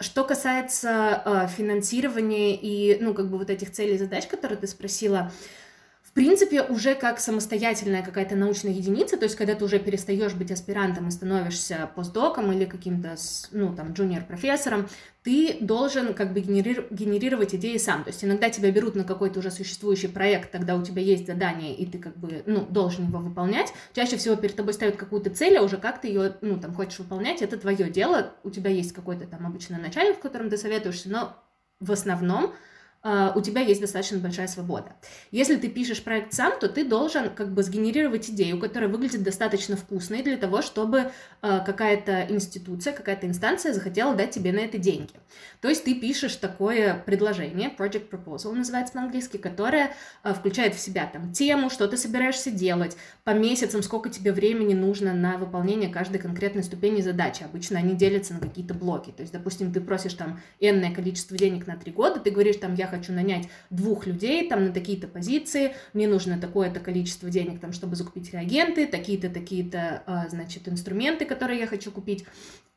[0.00, 4.66] Что касается а, финансирования и, ну, как бы вот этих целей и задач, которые ты
[4.66, 5.32] спросила,
[6.10, 10.50] в принципе, уже как самостоятельная какая-то научная единица, то есть когда ты уже перестаешь быть
[10.50, 13.14] аспирантом и становишься постдоком или каким-то,
[13.52, 14.88] ну, там, джуниор-профессором,
[15.22, 18.02] ты должен как бы генерировать идеи сам.
[18.02, 21.76] То есть иногда тебя берут на какой-то уже существующий проект, тогда у тебя есть задание,
[21.76, 23.72] и ты как бы, ну, должен его выполнять.
[23.94, 26.98] Чаще всего перед тобой ставят какую-то цель, а уже как ты ее, ну, там, хочешь
[26.98, 28.32] выполнять, это твое дело.
[28.42, 31.36] У тебя есть какой-то там обычно начальник, в котором ты советуешься, но
[31.78, 32.52] в основном
[33.02, 34.92] у тебя есть достаточно большая свобода.
[35.30, 39.76] Если ты пишешь проект сам, то ты должен как бы сгенерировать идею, которая выглядит достаточно
[39.76, 41.10] вкусной для того, чтобы
[41.42, 45.12] uh, какая-то институция, какая-то инстанция захотела дать тебе на это деньги.
[45.60, 51.06] То есть ты пишешь такое предложение, project proposal называется по-английски, которое uh, включает в себя
[51.06, 56.18] там тему, что ты собираешься делать, по месяцам, сколько тебе времени нужно на выполнение каждой
[56.18, 57.44] конкретной ступени задачи.
[57.44, 59.10] Обычно они делятся на какие-то блоки.
[59.10, 62.74] То есть, допустим, ты просишь там энное количество денег на три года, ты говоришь там,
[62.74, 67.72] я хочу нанять двух людей там на такие-то позиции, мне нужно такое-то количество денег там,
[67.72, 72.24] чтобы закупить реагенты, такие-то, такие-то, а, значит, инструменты, которые я хочу купить.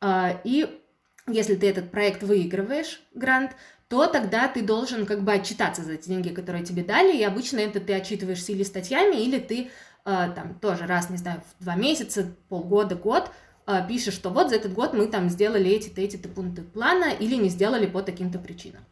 [0.00, 0.66] А, и
[1.26, 3.52] если ты этот проект выигрываешь, грант,
[3.88, 7.58] то тогда ты должен как бы отчитаться за эти деньги, которые тебе дали, и обычно
[7.58, 9.70] это ты отчитываешься или статьями, или ты
[10.04, 13.30] а, там тоже раз, не знаю, в два месяца, полгода, год
[13.88, 17.48] пишешь, что вот за этот год мы там сделали эти-то, эти-то пункты плана или не
[17.48, 18.84] сделали по таким-то причинам.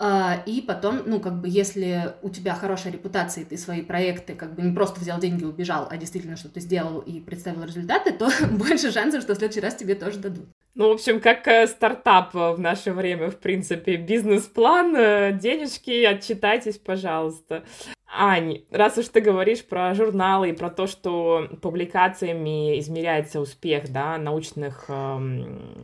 [0.00, 4.34] А, и потом, ну, как бы, если у тебя хорошая репутация, и ты свои проекты,
[4.34, 8.12] как бы, не просто взял деньги и убежал, а действительно что-то сделал и представил результаты,
[8.12, 10.46] то больше шансов, что в следующий раз тебе тоже дадут.
[10.76, 13.96] Ну, в общем, как э, стартап в наше время, в принципе.
[13.96, 17.64] Бизнес-план, э, денежки, отчитайтесь, пожалуйста.
[18.10, 24.16] Ань, раз уж ты говоришь про журналы и про то, что публикациями измеряется успех да,
[24.16, 25.18] научных э,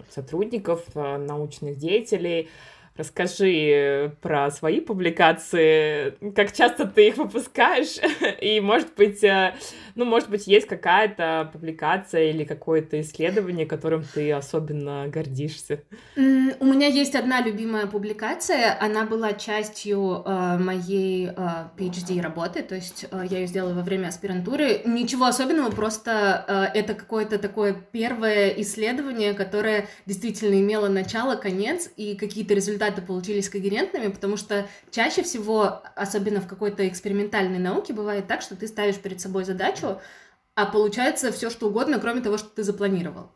[0.08, 2.48] сотрудников, э, научных деятелей,
[2.96, 7.96] Расскажи про свои публикации, как часто ты их выпускаешь,
[8.40, 9.54] и, может быть, э,
[9.96, 15.82] ну, может быть, есть какая-то публикация или какое-то исследование, которым ты особенно гордишься?
[16.14, 21.32] У меня есть одна любимая публикация, она была частью э, моей э,
[21.76, 24.82] PhD работы, то есть э, я ее сделала во время аспирантуры.
[24.84, 32.14] Ничего особенного, просто э, это какое-то такое первое исследование, которое действительно имело начало, конец, и
[32.14, 38.26] какие-то результаты результаты получились когерентными, потому что чаще всего, особенно в какой-то экспериментальной науке, бывает
[38.26, 40.00] так, что ты ставишь перед собой задачу,
[40.54, 43.30] а получается все что угодно, кроме того, что ты запланировал.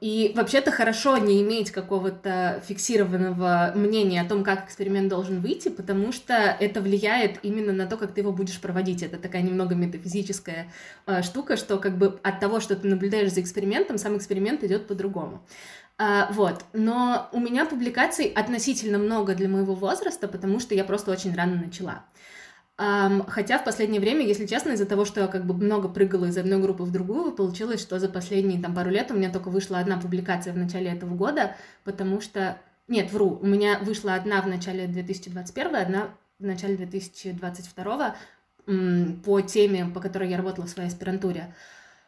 [0.00, 6.12] И вообще-то хорошо не иметь какого-то фиксированного мнения о том, как эксперимент должен выйти, потому
[6.12, 9.02] что это влияет именно на то, как ты его будешь проводить.
[9.02, 10.66] Это такая немного метафизическая
[11.06, 14.88] uh, штука, что как бы от того, что ты наблюдаешь за экспериментом, сам эксперимент идет
[14.88, 15.42] по-другому.
[16.02, 21.10] А, вот, но у меня публикаций относительно много для моего возраста, потому что я просто
[21.10, 22.06] очень рано начала.
[23.28, 26.38] Хотя в последнее время, если честно, из-за того, что я как бы много прыгала из
[26.38, 29.78] одной группы в другую, получилось, что за последние там пару лет у меня только вышла
[29.78, 32.56] одна публикация в начале этого года, потому что...
[32.88, 36.08] Нет, вру, у меня вышла одна в начале 2021, одна
[36.38, 38.16] в начале 2022,
[39.22, 41.54] по теме, по которой я работала в своей аспирантуре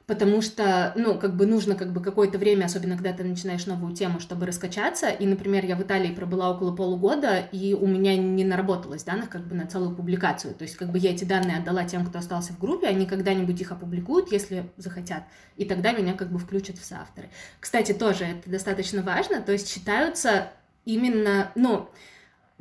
[0.06, 3.94] потому что, ну, как бы нужно как бы какое-то время, особенно когда ты начинаешь новую
[3.94, 5.08] тему, чтобы раскачаться.
[5.08, 9.46] И, например, я в Италии пробыла около полугода, и у меня не наработалось данных как
[9.46, 10.54] бы на целую публикацию.
[10.54, 13.60] То есть как бы я эти данные отдала тем, кто остался в группе, они когда-нибудь
[13.60, 15.24] их опубликуют, если захотят,
[15.56, 17.28] и тогда меня как бы включат в соавторы.
[17.60, 20.48] Кстати, тоже это достаточно важно, то есть считаются
[20.84, 21.88] именно, ну,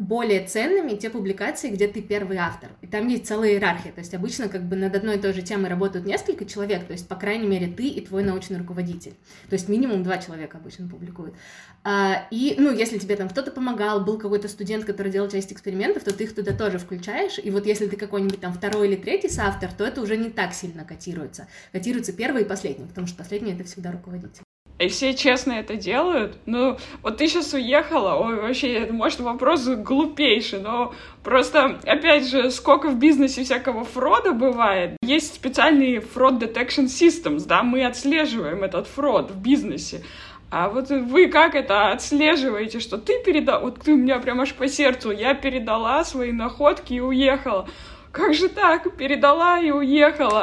[0.01, 2.71] более ценными те публикации, где ты первый автор.
[2.81, 3.91] И там есть целая иерархия.
[3.91, 6.93] То есть обычно как бы над одной и той же темой работают несколько человек, то
[6.93, 9.13] есть, по крайней мере, ты и твой научный руководитель.
[9.49, 11.35] То есть минимум два человека обычно публикуют.
[11.83, 16.03] А, и, ну, если тебе там кто-то помогал, был какой-то студент, который делал часть экспериментов,
[16.03, 17.39] то ты их туда тоже включаешь.
[17.41, 20.53] И вот если ты какой-нибудь там второй или третий соавтор, то это уже не так
[20.53, 21.47] сильно котируется.
[21.71, 24.41] Котируется первый и последний, потому что последний— это всегда руководитель
[24.81, 26.37] и все честно это делают.
[26.45, 32.89] Ну, вот ты сейчас уехала, ой, вообще, может, вопрос глупейший, но просто, опять же, сколько
[32.89, 34.97] в бизнесе всякого фрода бывает.
[35.03, 40.03] Есть специальные fraud detection systems, да, мы отслеживаем этот фрод в бизнесе.
[40.49, 44.53] А вот вы как это отслеживаете, что ты передал, вот ты у меня прям аж
[44.53, 47.69] по сердцу, я передала свои находки и уехала.
[48.11, 48.97] Как же так?
[48.97, 50.41] Передала и уехала.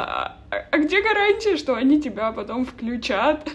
[0.49, 3.47] А, а где гарантия, что они тебя потом включат?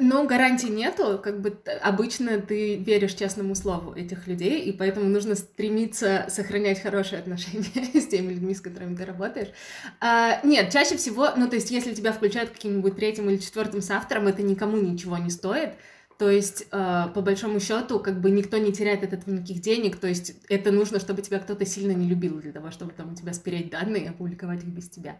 [0.00, 5.34] Но гарантий нету, как бы обычно ты веришь честному слову этих людей, и поэтому нужно
[5.34, 7.64] стремиться сохранять хорошие отношения
[8.00, 9.48] с теми людьми, с которыми ты работаешь.
[10.00, 13.90] А, нет, чаще всего, ну то есть если тебя включают каким-нибудь третьим или четвертым с
[13.90, 15.70] автором, это никому ничего не стоит,
[16.18, 19.96] то есть, э, по большому счету, как бы никто не теряет от этого никаких денег.
[19.98, 23.14] То есть, это нужно, чтобы тебя кто-то сильно не любил для того, чтобы там у
[23.14, 25.16] тебя спереть данные и опубликовать их без тебя.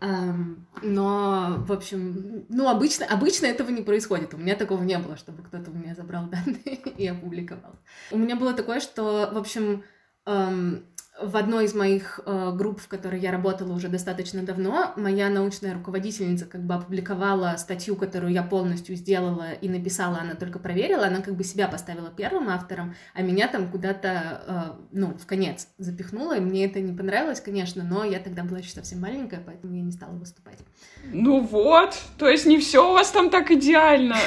[0.00, 4.32] Эм, но, в общем, ну, обычно, обычно этого не происходит.
[4.32, 7.78] У меня такого не было, чтобы кто-то у меня забрал данные и опубликовал.
[8.10, 9.84] У меня было такое, что, в общем,
[10.24, 10.86] эм,
[11.20, 15.74] в одной из моих э, групп, в которой я работала уже достаточно давно, моя научная
[15.74, 21.20] руководительница как бы опубликовала статью, которую я полностью сделала и написала, она только проверила, она
[21.20, 26.38] как бы себя поставила первым автором, а меня там куда-то, э, ну, в конец запихнула,
[26.38, 29.82] и мне это не понравилось, конечно, но я тогда была еще совсем маленькая, поэтому я
[29.82, 30.58] не стала выступать.
[31.04, 34.16] Ну вот, то есть не все у вас там так идеально.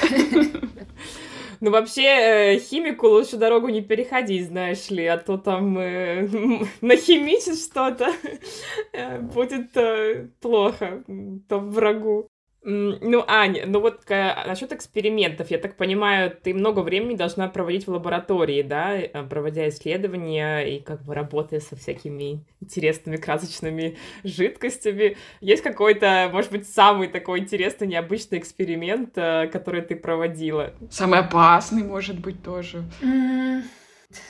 [1.66, 6.28] Ну, вообще, э, химику лучше дорогу не переходить, знаешь ли, а то там э,
[6.82, 8.14] нахимичит что-то,
[8.94, 11.04] э, будет э, плохо
[11.50, 12.30] то врагу.
[12.68, 17.92] Ну, Аня, ну вот насчет экспериментов, я так понимаю, ты много времени должна проводить в
[17.92, 25.16] лаборатории, да, э, проводя исследования и как бы работая со всякими интересными красочными жидкостями.
[25.42, 30.74] Есть какой-то, может быть, самый такой интересный, необычный эксперимент, э, который ты проводила?
[30.90, 32.84] Самый опасный, может быть, тоже.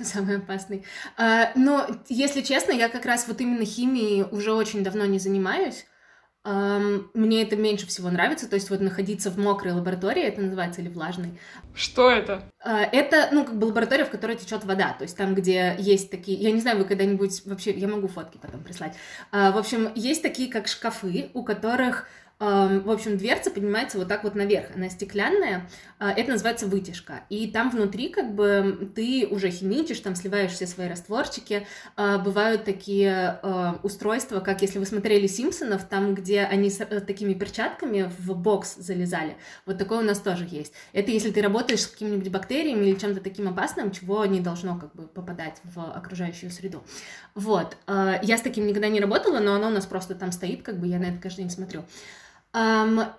[0.01, 0.83] Самый опасный.
[1.17, 5.85] А, но, если честно, я как раз вот именно химией уже очень давно не занимаюсь.
[6.45, 10.89] Мне это меньше всего нравится, то есть вот находиться в мокрой лаборатории, это называется, или
[10.89, 11.39] влажной.
[11.73, 12.43] Что это?
[12.63, 16.11] А, это, ну, как бы лаборатория, в которой течет вода, то есть там, где есть
[16.11, 18.95] такие, я не знаю, вы когда-нибудь, вообще, я могу фотки потом прислать.
[19.31, 24.25] А, в общем, есть такие, как шкафы, у которых в общем, дверца поднимается вот так
[24.25, 25.69] вот наверх, она стеклянная,
[25.99, 30.67] а, это называется вытяжка, и там внутри как бы ты уже химичишь, там сливаешь все
[30.67, 33.39] свои растворчики, а, бывают такие
[33.83, 38.75] устройства, как если вы смотрели Симпсонов, там, где они с э, такими перчатками в бокс
[38.75, 40.73] залезали, вот такое у нас тоже есть.
[40.91, 44.93] Это если ты работаешь с какими-нибудь бактериями или чем-то таким опасным, чего не должно как
[44.93, 46.83] бы попадать в окружающую среду.
[47.33, 50.79] Вот, я с таким никогда не работала, но оно у нас просто там стоит, как
[50.79, 51.85] бы я на это каждый день смотрю.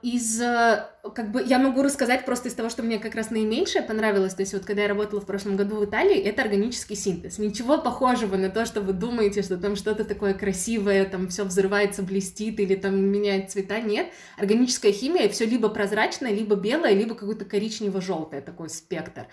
[0.01, 3.83] Из, э, как бы, я могу рассказать просто из того, что мне как раз наименьшее
[3.83, 7.37] понравилось, то есть вот когда я работала в прошлом году в Италии, это органический синтез.
[7.37, 12.03] Ничего похожего на то, что вы думаете, что там что-то такое красивое, там все взрывается,
[12.03, 14.07] блестит или там меняет цвета, нет.
[14.39, 19.27] Органическая химия, все либо прозрачное, либо белое, либо какой-то коричнево-желтое такой спектр.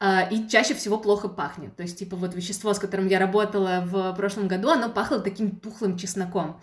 [0.00, 1.76] Uh, и чаще всего плохо пахнет.
[1.76, 5.52] То есть, типа, вот вещество, с которым я работала в прошлом году, оно пахло таким
[5.52, 6.60] тухлым чесноком.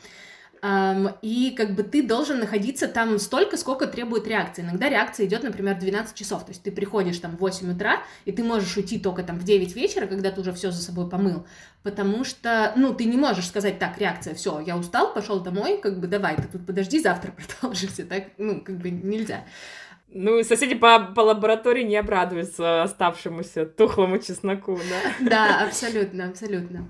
[0.63, 4.63] И как бы ты должен находиться там столько, сколько требует реакция.
[4.63, 6.45] Иногда реакция идет, например, 12 часов.
[6.45, 9.43] То есть ты приходишь там в 8 утра, и ты можешь уйти только там в
[9.43, 11.47] 9 вечера, когда ты уже все за собой помыл.
[11.81, 15.99] Потому что, ну, ты не можешь сказать, так, реакция, все, я устал, пошел домой, как
[15.99, 18.05] бы давай, ты тут подожди, завтра продолжишься.
[18.05, 19.43] Так, ну, как бы нельзя.
[20.13, 25.29] Ну, соседи по, по лаборатории не обрадуются оставшемуся тухлому чесноку, да?
[25.29, 26.89] Да, абсолютно, абсолютно.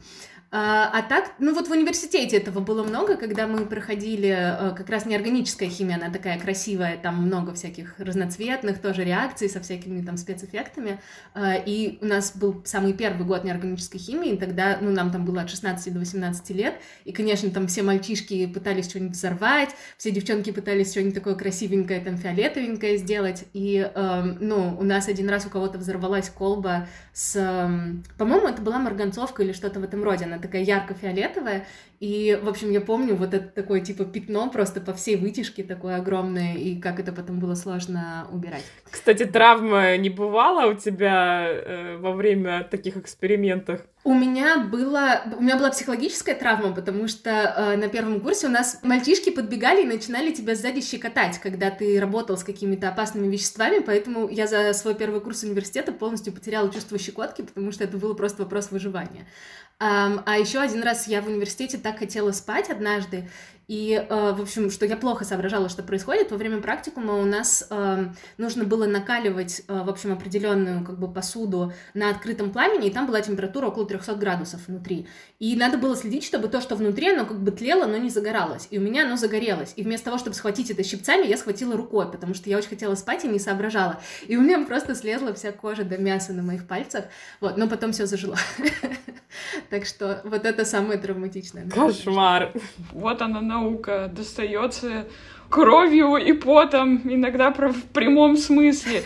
[0.54, 4.89] А, а так, ну вот в университете этого было много, когда мы проходили э, как
[4.89, 10.18] раз неорганическая химия, она такая красивая, там много всяких разноцветных тоже реакций со всякими там
[10.18, 10.99] спецэффектами.
[11.34, 15.24] А, и у нас был самый первый год неорганической химии, и тогда, ну, нам там
[15.24, 16.76] было от 16 до 18 лет,
[17.06, 22.18] и, конечно, там все мальчишки пытались что-нибудь взорвать, все девчонки пытались что-нибудь такое красивенькое, там,
[22.18, 27.38] фиолетовенькое сделать, и, эм, ну, у нас один раз у кого-то взорвалась колба с...
[27.38, 31.65] Эм, по-моему, это была марганцовка или что-то в этом роде, она такая ярко-фиолетовая,
[32.01, 35.97] и, в общем, я помню вот это такое, типа, пятно просто по всей вытяжке такое
[35.97, 38.63] огромное, и как это потом было сложно убирать.
[38.89, 43.81] Кстати, травма не бывала у тебя э, во время таких экспериментов?
[44.03, 48.49] У меня была, у меня была психологическая травма, потому что э, на первом курсе у
[48.49, 53.77] нас мальчишки подбегали и начинали тебя сзади щекотать, когда ты работал с какими-то опасными веществами,
[53.77, 58.15] поэтому я за свой первый курс университета полностью потеряла чувство щекотки, потому что это был
[58.15, 59.27] просто вопрос выживания.
[59.84, 63.27] А еще один раз я в университете так хотела спать однажды,
[63.72, 66.30] и, э, в общем, что я плохо соображала, что происходит.
[66.32, 68.05] Во время практикума у нас э,
[68.38, 73.07] нужно было накаливать, э, в общем, определенную как бы посуду на открытом пламени, и там
[73.07, 75.07] была температура около 300 градусов внутри.
[75.39, 78.67] И надо было следить, чтобы то, что внутри, оно как бы тлело, но не загоралось.
[78.72, 79.72] И у меня оно загорелось.
[79.78, 82.95] И вместо того, чтобы схватить это щипцами, я схватила рукой, потому что я очень хотела
[82.95, 84.01] спать и не соображала.
[84.28, 87.05] И у меня просто слезла вся кожа до мяса на моих пальцах.
[87.39, 88.36] Вот, но потом все зажило.
[89.69, 91.69] Так что вот это самое травматичное.
[91.69, 92.51] Кошмар.
[92.91, 95.07] Вот она наука достается
[95.49, 99.03] кровью и потом, иногда в прямом смысле.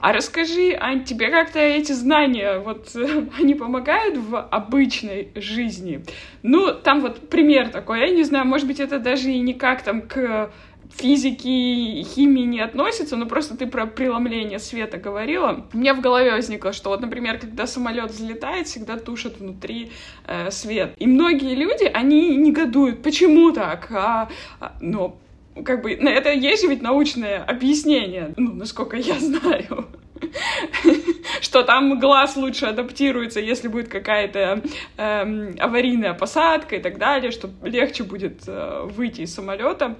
[0.00, 2.88] А расскажи, Ань, тебе как-то эти знания, вот,
[3.38, 6.04] они помогают в обычной жизни?
[6.42, 10.02] Ну, там вот пример такой, я не знаю, может быть, это даже и никак там
[10.02, 10.50] к
[10.90, 15.66] физики и химии не относится, но просто ты про преломление света говорила.
[15.72, 19.90] Меня в голове возникло, что вот, например, когда самолет взлетает, всегда тушат внутри
[20.26, 20.94] э, свет.
[20.98, 23.90] И многие люди, они негодуют, почему так?
[23.90, 24.28] А,
[24.60, 25.16] а, ну,
[25.64, 29.86] как бы на это есть же ведь научное объяснение, ну, насколько я знаю
[31.40, 34.62] что там глаз лучше адаптируется, если будет какая-то
[34.96, 39.96] э, аварийная посадка и так далее, что легче будет э, выйти из самолета.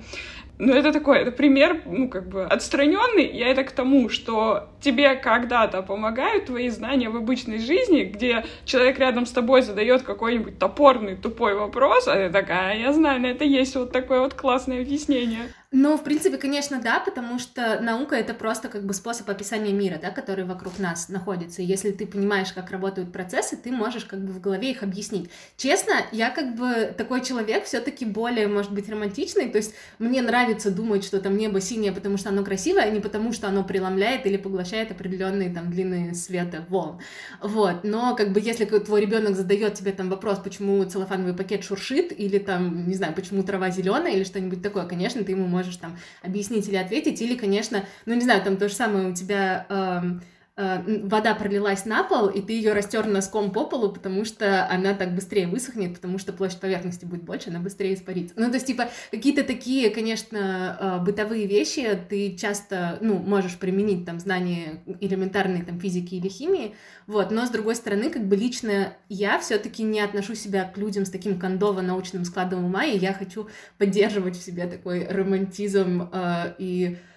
[0.59, 3.27] Ну, это такой, это пример, ну, как бы, отстраненный.
[3.27, 8.99] Я это к тому, что тебе когда-то помогают твои знания в обычной жизни, где человек
[8.99, 13.45] рядом с тобой задает какой-нибудь топорный, тупой вопрос, а ты такая, я знаю, на это
[13.45, 15.53] есть вот такое вот классное объяснение.
[15.77, 19.99] Ну, в принципе, конечно, да, потому что наука— это просто как бы способ описания мира,
[20.01, 21.63] да, который вокруг нас находится.
[21.63, 25.31] И если ты понимаешь, как работают процессы, ты можешь как бы в голове их объяснить.
[25.57, 30.23] Честно, я как бы такой человек все таки более, может быть, романтичный, то есть мне
[30.23, 33.65] нравится думать, что там небо синее, потому что оно красивое, а не потому что оно
[33.65, 37.01] преломляет или поглощает определенные там длины света волн.
[37.43, 42.17] Вот, но как бы если твой ребенок задает тебе там вопрос, почему целлофановый пакет шуршит,
[42.17, 45.81] или там, не знаю, почему трава зеленая, или что-нибудь такое, конечно, ты ему можешь можешь
[45.81, 49.67] там объяснить или ответить, или, конечно, ну, не знаю, там то же самое у тебя...
[49.69, 50.03] Э,
[50.57, 55.13] вода пролилась на пол, и ты ее растер носком по полу, потому что она так
[55.15, 58.35] быстрее высохнет, потому что площадь поверхности будет больше, она быстрее испарится.
[58.37, 64.07] Ну, то есть, типа, какие-то такие, конечно, э, бытовые вещи ты часто, ну, можешь применить,
[64.07, 66.77] там, знания элементарной, там, физики или химии,
[67.09, 70.79] вот, но, с другой стороны, как бы лично я все таки не отношу себя к
[70.79, 76.55] людям с таким кондово-научным складом ума, и я хочу поддерживать в себе такой романтизм э,
[76.59, 77.14] и Э,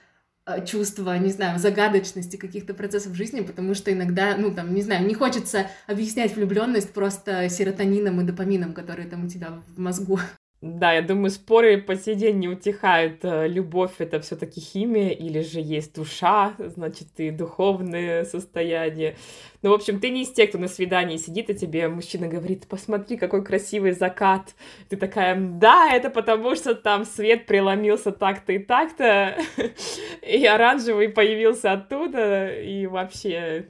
[0.66, 5.14] чувство, не знаю, загадочности каких-то процессов жизни, потому что иногда, ну, там, не знаю, не
[5.14, 10.20] хочется объяснять влюбленность просто серотонином и допамином, которые там у тебя в мозгу.
[10.60, 13.20] Да, я думаю, споры по сей день не утихают.
[13.24, 19.18] Э, любовь— это все таки химия, или же есть душа, значит, и духовное состояние.
[19.62, 22.68] Ну, в общем, ты не из тех, кто на свидании сидит, и тебе мужчина говорит,
[22.68, 24.56] посмотри, какой красивый закат.
[24.90, 29.38] Ты такая, да, это потому что там свет преломился так-то и так-то,
[30.22, 33.68] и оранжевый появился оттуда, и вообще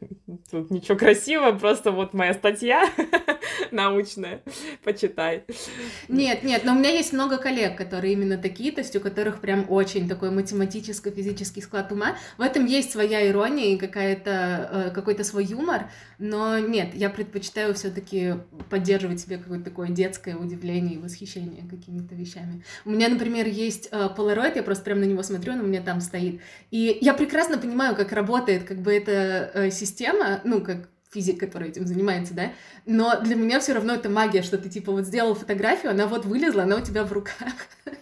[0.52, 2.90] тут ничего красивого, просто вот моя статья
[3.72, 4.42] научная,
[4.84, 5.44] почитай.
[6.08, 9.40] Нет, нет, но у меня есть много коллег, которые именно такие, то есть у которых
[9.40, 12.18] прям очень такой математическо-физический склад ума.
[12.38, 17.10] В этом есть своя ирония и какая-то, э, какой-то свой юмор, юмор, но нет, я
[17.10, 18.36] предпочитаю все-таки
[18.70, 22.64] поддерживать себе какое-то такое детское удивление и восхищение какими-то вещами.
[22.86, 25.82] У меня, например, есть э, Polaroid, я просто прям на него смотрю, он у меня
[25.82, 26.42] там стоит.
[26.72, 31.70] И я прекрасно понимаю, как работает как бы эта э, система, ну, как физик, который
[31.70, 32.52] этим занимается, да,
[32.86, 36.26] но для меня все равно это магия, что ты, типа, вот сделал фотографию, она вот
[36.26, 37.54] вылезла, она у тебя в руках.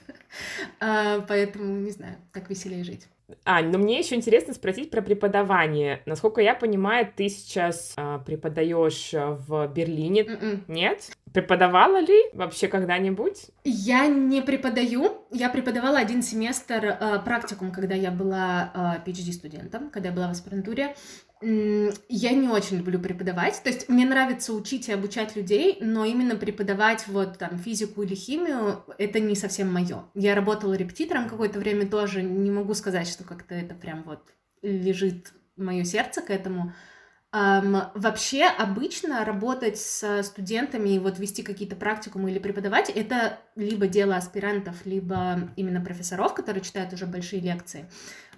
[0.81, 3.07] А, поэтому, не знаю, так веселее жить.
[3.43, 6.01] Ань, но мне еще интересно спросить про преподавание.
[6.05, 10.59] Насколько я понимаю, ты сейчас а, преподаешь в Берлине, Mm-mm.
[10.67, 11.11] нет?
[11.33, 13.47] Преподавала ли вообще когда-нибудь?
[13.63, 15.25] Я не преподаю.
[15.31, 18.71] Я преподавала один семестр э, практикум, когда я была
[19.05, 20.95] э, PhD-студентом, когда я была в аспирантуре.
[21.41, 26.35] Я не очень люблю преподавать, то есть мне нравится учить и обучать людей, но именно
[26.35, 30.05] преподавать вот там физику или химию это не совсем мое.
[30.13, 34.21] Я работала репетитором какое-то время тоже, не могу сказать, что как-то это прям вот
[34.61, 36.73] лежит мое сердце к этому.
[37.33, 43.87] Um, вообще обычно работать с студентами и вот вести какие-то практикумы или преподавать это либо
[43.87, 47.89] дело аспирантов, либо именно профессоров, которые читают уже большие лекции.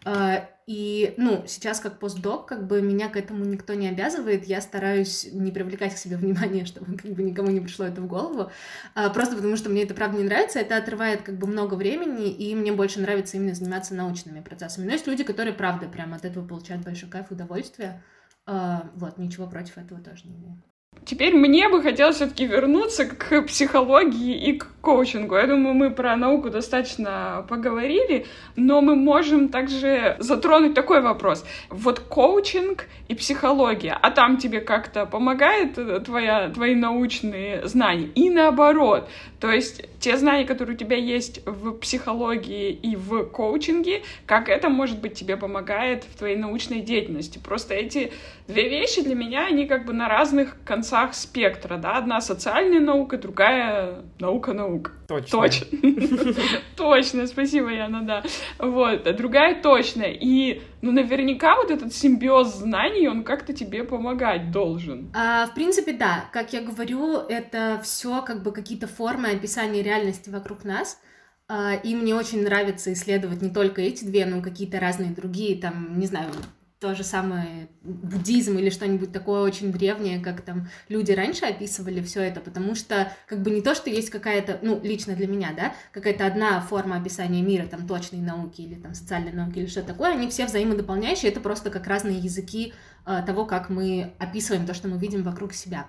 [0.08, 4.62] Uh, и, ну, сейчас как постдок, как бы меня к этому никто не обязывает, я
[4.62, 8.50] стараюсь не привлекать к себе внимание, чтобы как бы никому не пришло это в голову,
[8.96, 12.30] uh, просто потому что мне это правда не нравится, это отрывает как бы много времени,
[12.32, 14.86] и мне больше нравится именно заниматься научными процессами.
[14.86, 18.02] Но есть люди, которые правда прям от этого получают большой кайф, удовольствие,
[18.46, 20.64] а, вот, ничего против этого тоже не имею.
[21.06, 25.36] Теперь мне бы хотелось все-таки вернуться к психологии и к коучингу.
[25.36, 28.26] Я думаю, мы про науку достаточно поговорили,
[28.56, 31.46] но мы можем также затронуть такой вопрос.
[31.70, 38.10] Вот коучинг и психология, а там тебе как-то помогает э, твоя, твои научные знания?
[38.16, 39.10] И наоборот,
[39.40, 44.70] то есть те знания, которые у тебя есть в психологии и в коучинге, как это,
[44.70, 47.38] может быть, тебе помогает в твоей научной деятельности?
[47.38, 48.12] Просто эти
[48.48, 51.98] две вещи для меня, они как бы на разных концах спектра, да?
[51.98, 54.92] Одна социальная наука, другая наука-наука.
[55.08, 55.40] Точно.
[55.40, 55.68] Точно.
[56.76, 58.24] Точно, спасибо, Яна, да.
[58.60, 60.04] Вот, а другая точно.
[60.04, 65.10] И, ну, наверняка вот этот симбиоз знаний, он как-то тебе помогать должен.
[65.16, 66.30] А, в принципе, да.
[66.34, 71.00] Как я говорю, это все как бы какие-то формы описания реальности вокруг нас.
[71.48, 75.58] А, и мне очень нравится исследовать не только эти две, но и какие-то разные другие,
[75.58, 76.32] там, не знаю,
[76.80, 82.22] то же самое буддизм или что-нибудь такое очень древнее, как там люди раньше описывали все
[82.22, 85.74] это, потому что как бы не то, что есть какая-то, ну, лично для меня, да,
[85.92, 90.12] какая-то одна форма описания мира, там, точной науки или там социальной науки или что такое,
[90.12, 92.74] они все взаимодополняющие, это просто как разные языки
[93.08, 95.88] э, того, как мы описываем то, что мы видим вокруг себя.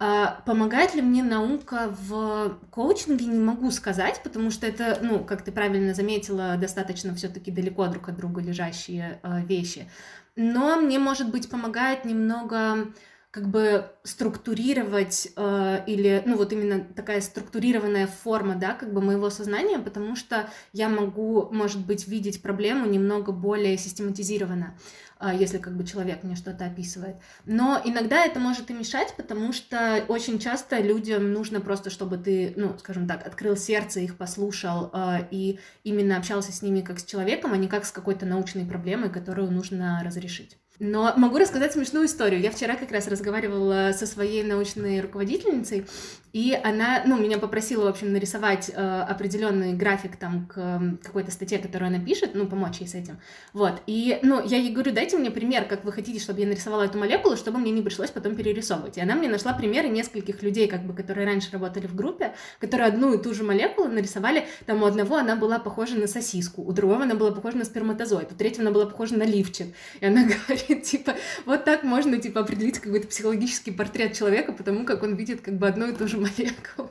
[0.00, 5.42] А помогает ли мне наука в коучинге, не могу сказать, потому что это, ну, как
[5.42, 9.90] ты правильно заметила, достаточно все-таки далеко друг от друга лежащие э, вещи.
[10.36, 12.92] Но мне, может быть, помогает немного
[13.30, 19.28] как бы структурировать э, или, ну вот именно такая структурированная форма, да, как бы моего
[19.30, 24.78] сознания, потому что я могу, может быть, видеть проблему немного более систематизированно,
[25.32, 27.16] если как бы человек мне что-то описывает.
[27.44, 32.52] Но иногда это может и мешать, потому что очень часто людям нужно просто, чтобы ты,
[32.56, 37.04] ну, скажем так, открыл сердце, их послушал э, и именно общался с ними как с
[37.04, 40.56] человеком, а не как с какой-то научной проблемой, которую нужно разрешить.
[40.80, 42.40] Но могу рассказать смешную историю.
[42.40, 45.84] Я вчера как раз разговаривала со своей научной руководительницей,
[46.32, 51.58] и она, ну, меня попросила, в общем, нарисовать э, определенный график там к какой-то статье,
[51.58, 53.18] которую она пишет, ну, помочь ей с этим.
[53.54, 53.82] Вот.
[53.86, 56.98] И, ну, я ей говорю, дайте мне пример, как вы хотите, чтобы я нарисовала эту
[56.98, 58.98] молекулу, чтобы мне не пришлось потом перерисовывать.
[58.98, 62.88] И она мне нашла примеры нескольких людей, как бы, которые раньше работали в группе, которые
[62.88, 64.46] одну и ту же молекулу нарисовали.
[64.66, 68.32] Там у одного она была похожа на сосиску, у другого она была похожа на сперматозоид,
[68.32, 69.68] у третьего она была похожа на лифчик.
[70.00, 71.14] И она говорит, типа,
[71.46, 75.66] вот так можно, типа, определить какой-то психологический портрет человека, потому как он видит, как бы,
[75.66, 76.90] одну и ту же молекулу.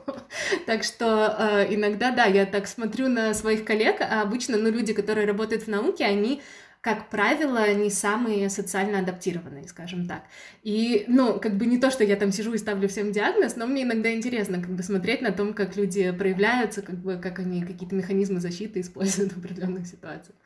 [0.66, 4.92] Так что э, иногда, да, я так смотрю на своих коллег, а обычно, ну, люди,
[4.92, 6.42] которые работают в науке, они
[6.80, 10.22] как правило, не самые социально адаптированные, скажем так.
[10.62, 13.66] И, ну, как бы не то, что я там сижу и ставлю всем диагноз, но
[13.66, 17.62] мне иногда интересно как бы смотреть на том, как люди проявляются, как бы, как они
[17.64, 20.36] какие-то механизмы защиты используют в определенных ситуациях.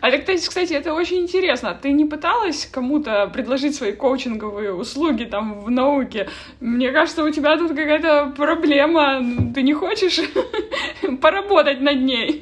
[0.00, 1.78] А так, кстати, это очень интересно.
[1.80, 6.28] Ты не пыталась кому-то предложить свои коучинговые услуги там в науке?
[6.60, 9.22] Мне кажется, у тебя тут какая-то проблема.
[9.54, 10.20] Ты не хочешь
[11.20, 12.40] поработать над ней?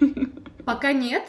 [0.64, 1.24] Пока нет,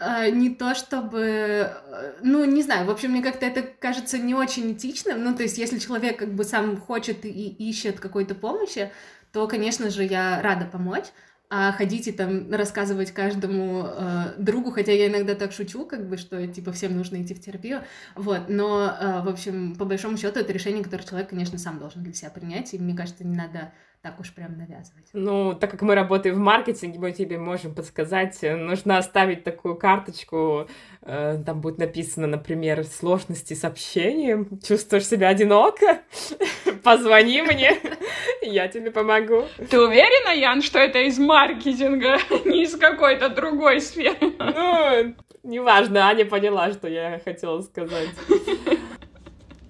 [0.00, 4.72] не то чтобы, э, ну, не знаю, в общем, мне как-то это кажется не очень
[4.72, 8.92] этичным, ну, то есть, если человек как бы сам хочет и ищет какой-то помощи,
[9.32, 11.06] то, конечно же, я рада помочь,
[11.50, 16.16] а ходить и там рассказывать каждому э, другу, хотя я иногда так шучу, как бы,
[16.16, 17.82] что, типа, всем нужно идти в терапию,
[18.14, 22.02] вот, но, э, в общем, по большому счету, это решение, которое человек, конечно, сам должен
[22.04, 23.72] для себя принять, и мне кажется, не надо
[24.02, 25.06] так уж прям навязывать.
[25.12, 29.74] Ну, так как мы работаем в маркетинге, мы тебе можем подсказать, э, нужно оставить такую
[29.76, 30.68] карточку,
[31.02, 36.02] э, там будет написано, например, сложности с общением, чувствуешь себя одиноко,
[36.84, 37.76] позвони мне,
[38.42, 39.44] я тебе помогу.
[39.68, 44.32] Ты уверена, Ян, что это из маркетинга, не из какой-то другой сферы?
[44.38, 48.08] Ну, неважно, Аня поняла, что я хотела сказать.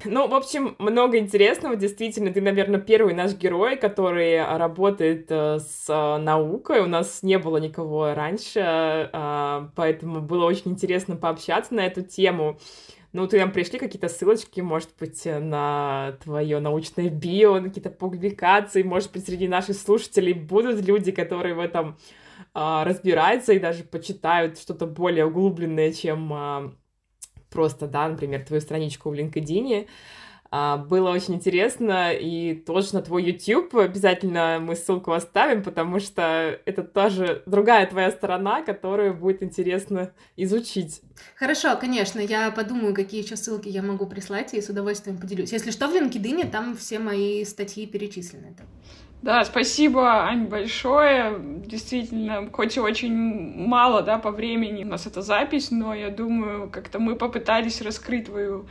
[0.04, 1.74] Ну, в общем, много интересного.
[1.76, 6.80] Действительно, ты, наверное, первый наш герой, который работает э, с э, наукой.
[6.80, 8.60] У нас не было никого раньше,
[9.12, 12.58] э, поэтому было очень интересно пообщаться на эту тему.
[13.12, 18.82] Ну, ты нам пришли какие-то ссылочки, может быть, на твое научное био, на какие-то публикации,
[18.82, 21.96] может быть, среди наших слушателей будут люди, которые в этом
[22.52, 26.76] разбираются и даже почитают что-то более углубленное, чем
[27.50, 29.86] просто, да, например, твою страничку в LinkedIn.
[30.50, 36.58] А, было очень интересно, и тоже на твой YouTube обязательно мы ссылку оставим, потому что
[36.64, 41.02] это тоже другая твоя сторона, которую будет интересно изучить.
[41.36, 45.52] Хорошо, конечно, я подумаю, какие еще ссылки я могу прислать, и с удовольствием поделюсь.
[45.52, 48.56] Если что, в LinkedIn там все мои статьи перечислены.
[49.22, 51.34] Да, спасибо, Ань, большое.
[51.66, 53.14] Действительно, хоть и очень
[53.66, 58.26] мало, да, по времени у нас эта запись, но я думаю, как-то мы попытались раскрыть
[58.26, 58.66] твою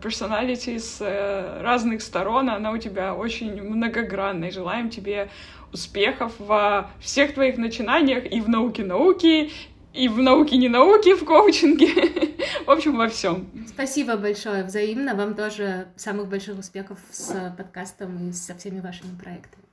[0.00, 2.48] персоналити с э, разных сторон.
[2.48, 4.50] Она у тебя очень многогранная.
[4.50, 5.30] Желаем тебе
[5.72, 9.50] успехов во всех твоих начинаниях и в науке науки,
[9.92, 11.88] и в науке не науки, в коучинге.
[12.66, 13.48] в общем, во всем.
[13.68, 15.14] Спасибо большое, взаимно.
[15.14, 19.64] Вам тоже самых больших успехов с подкастом и со всеми вашими проектами.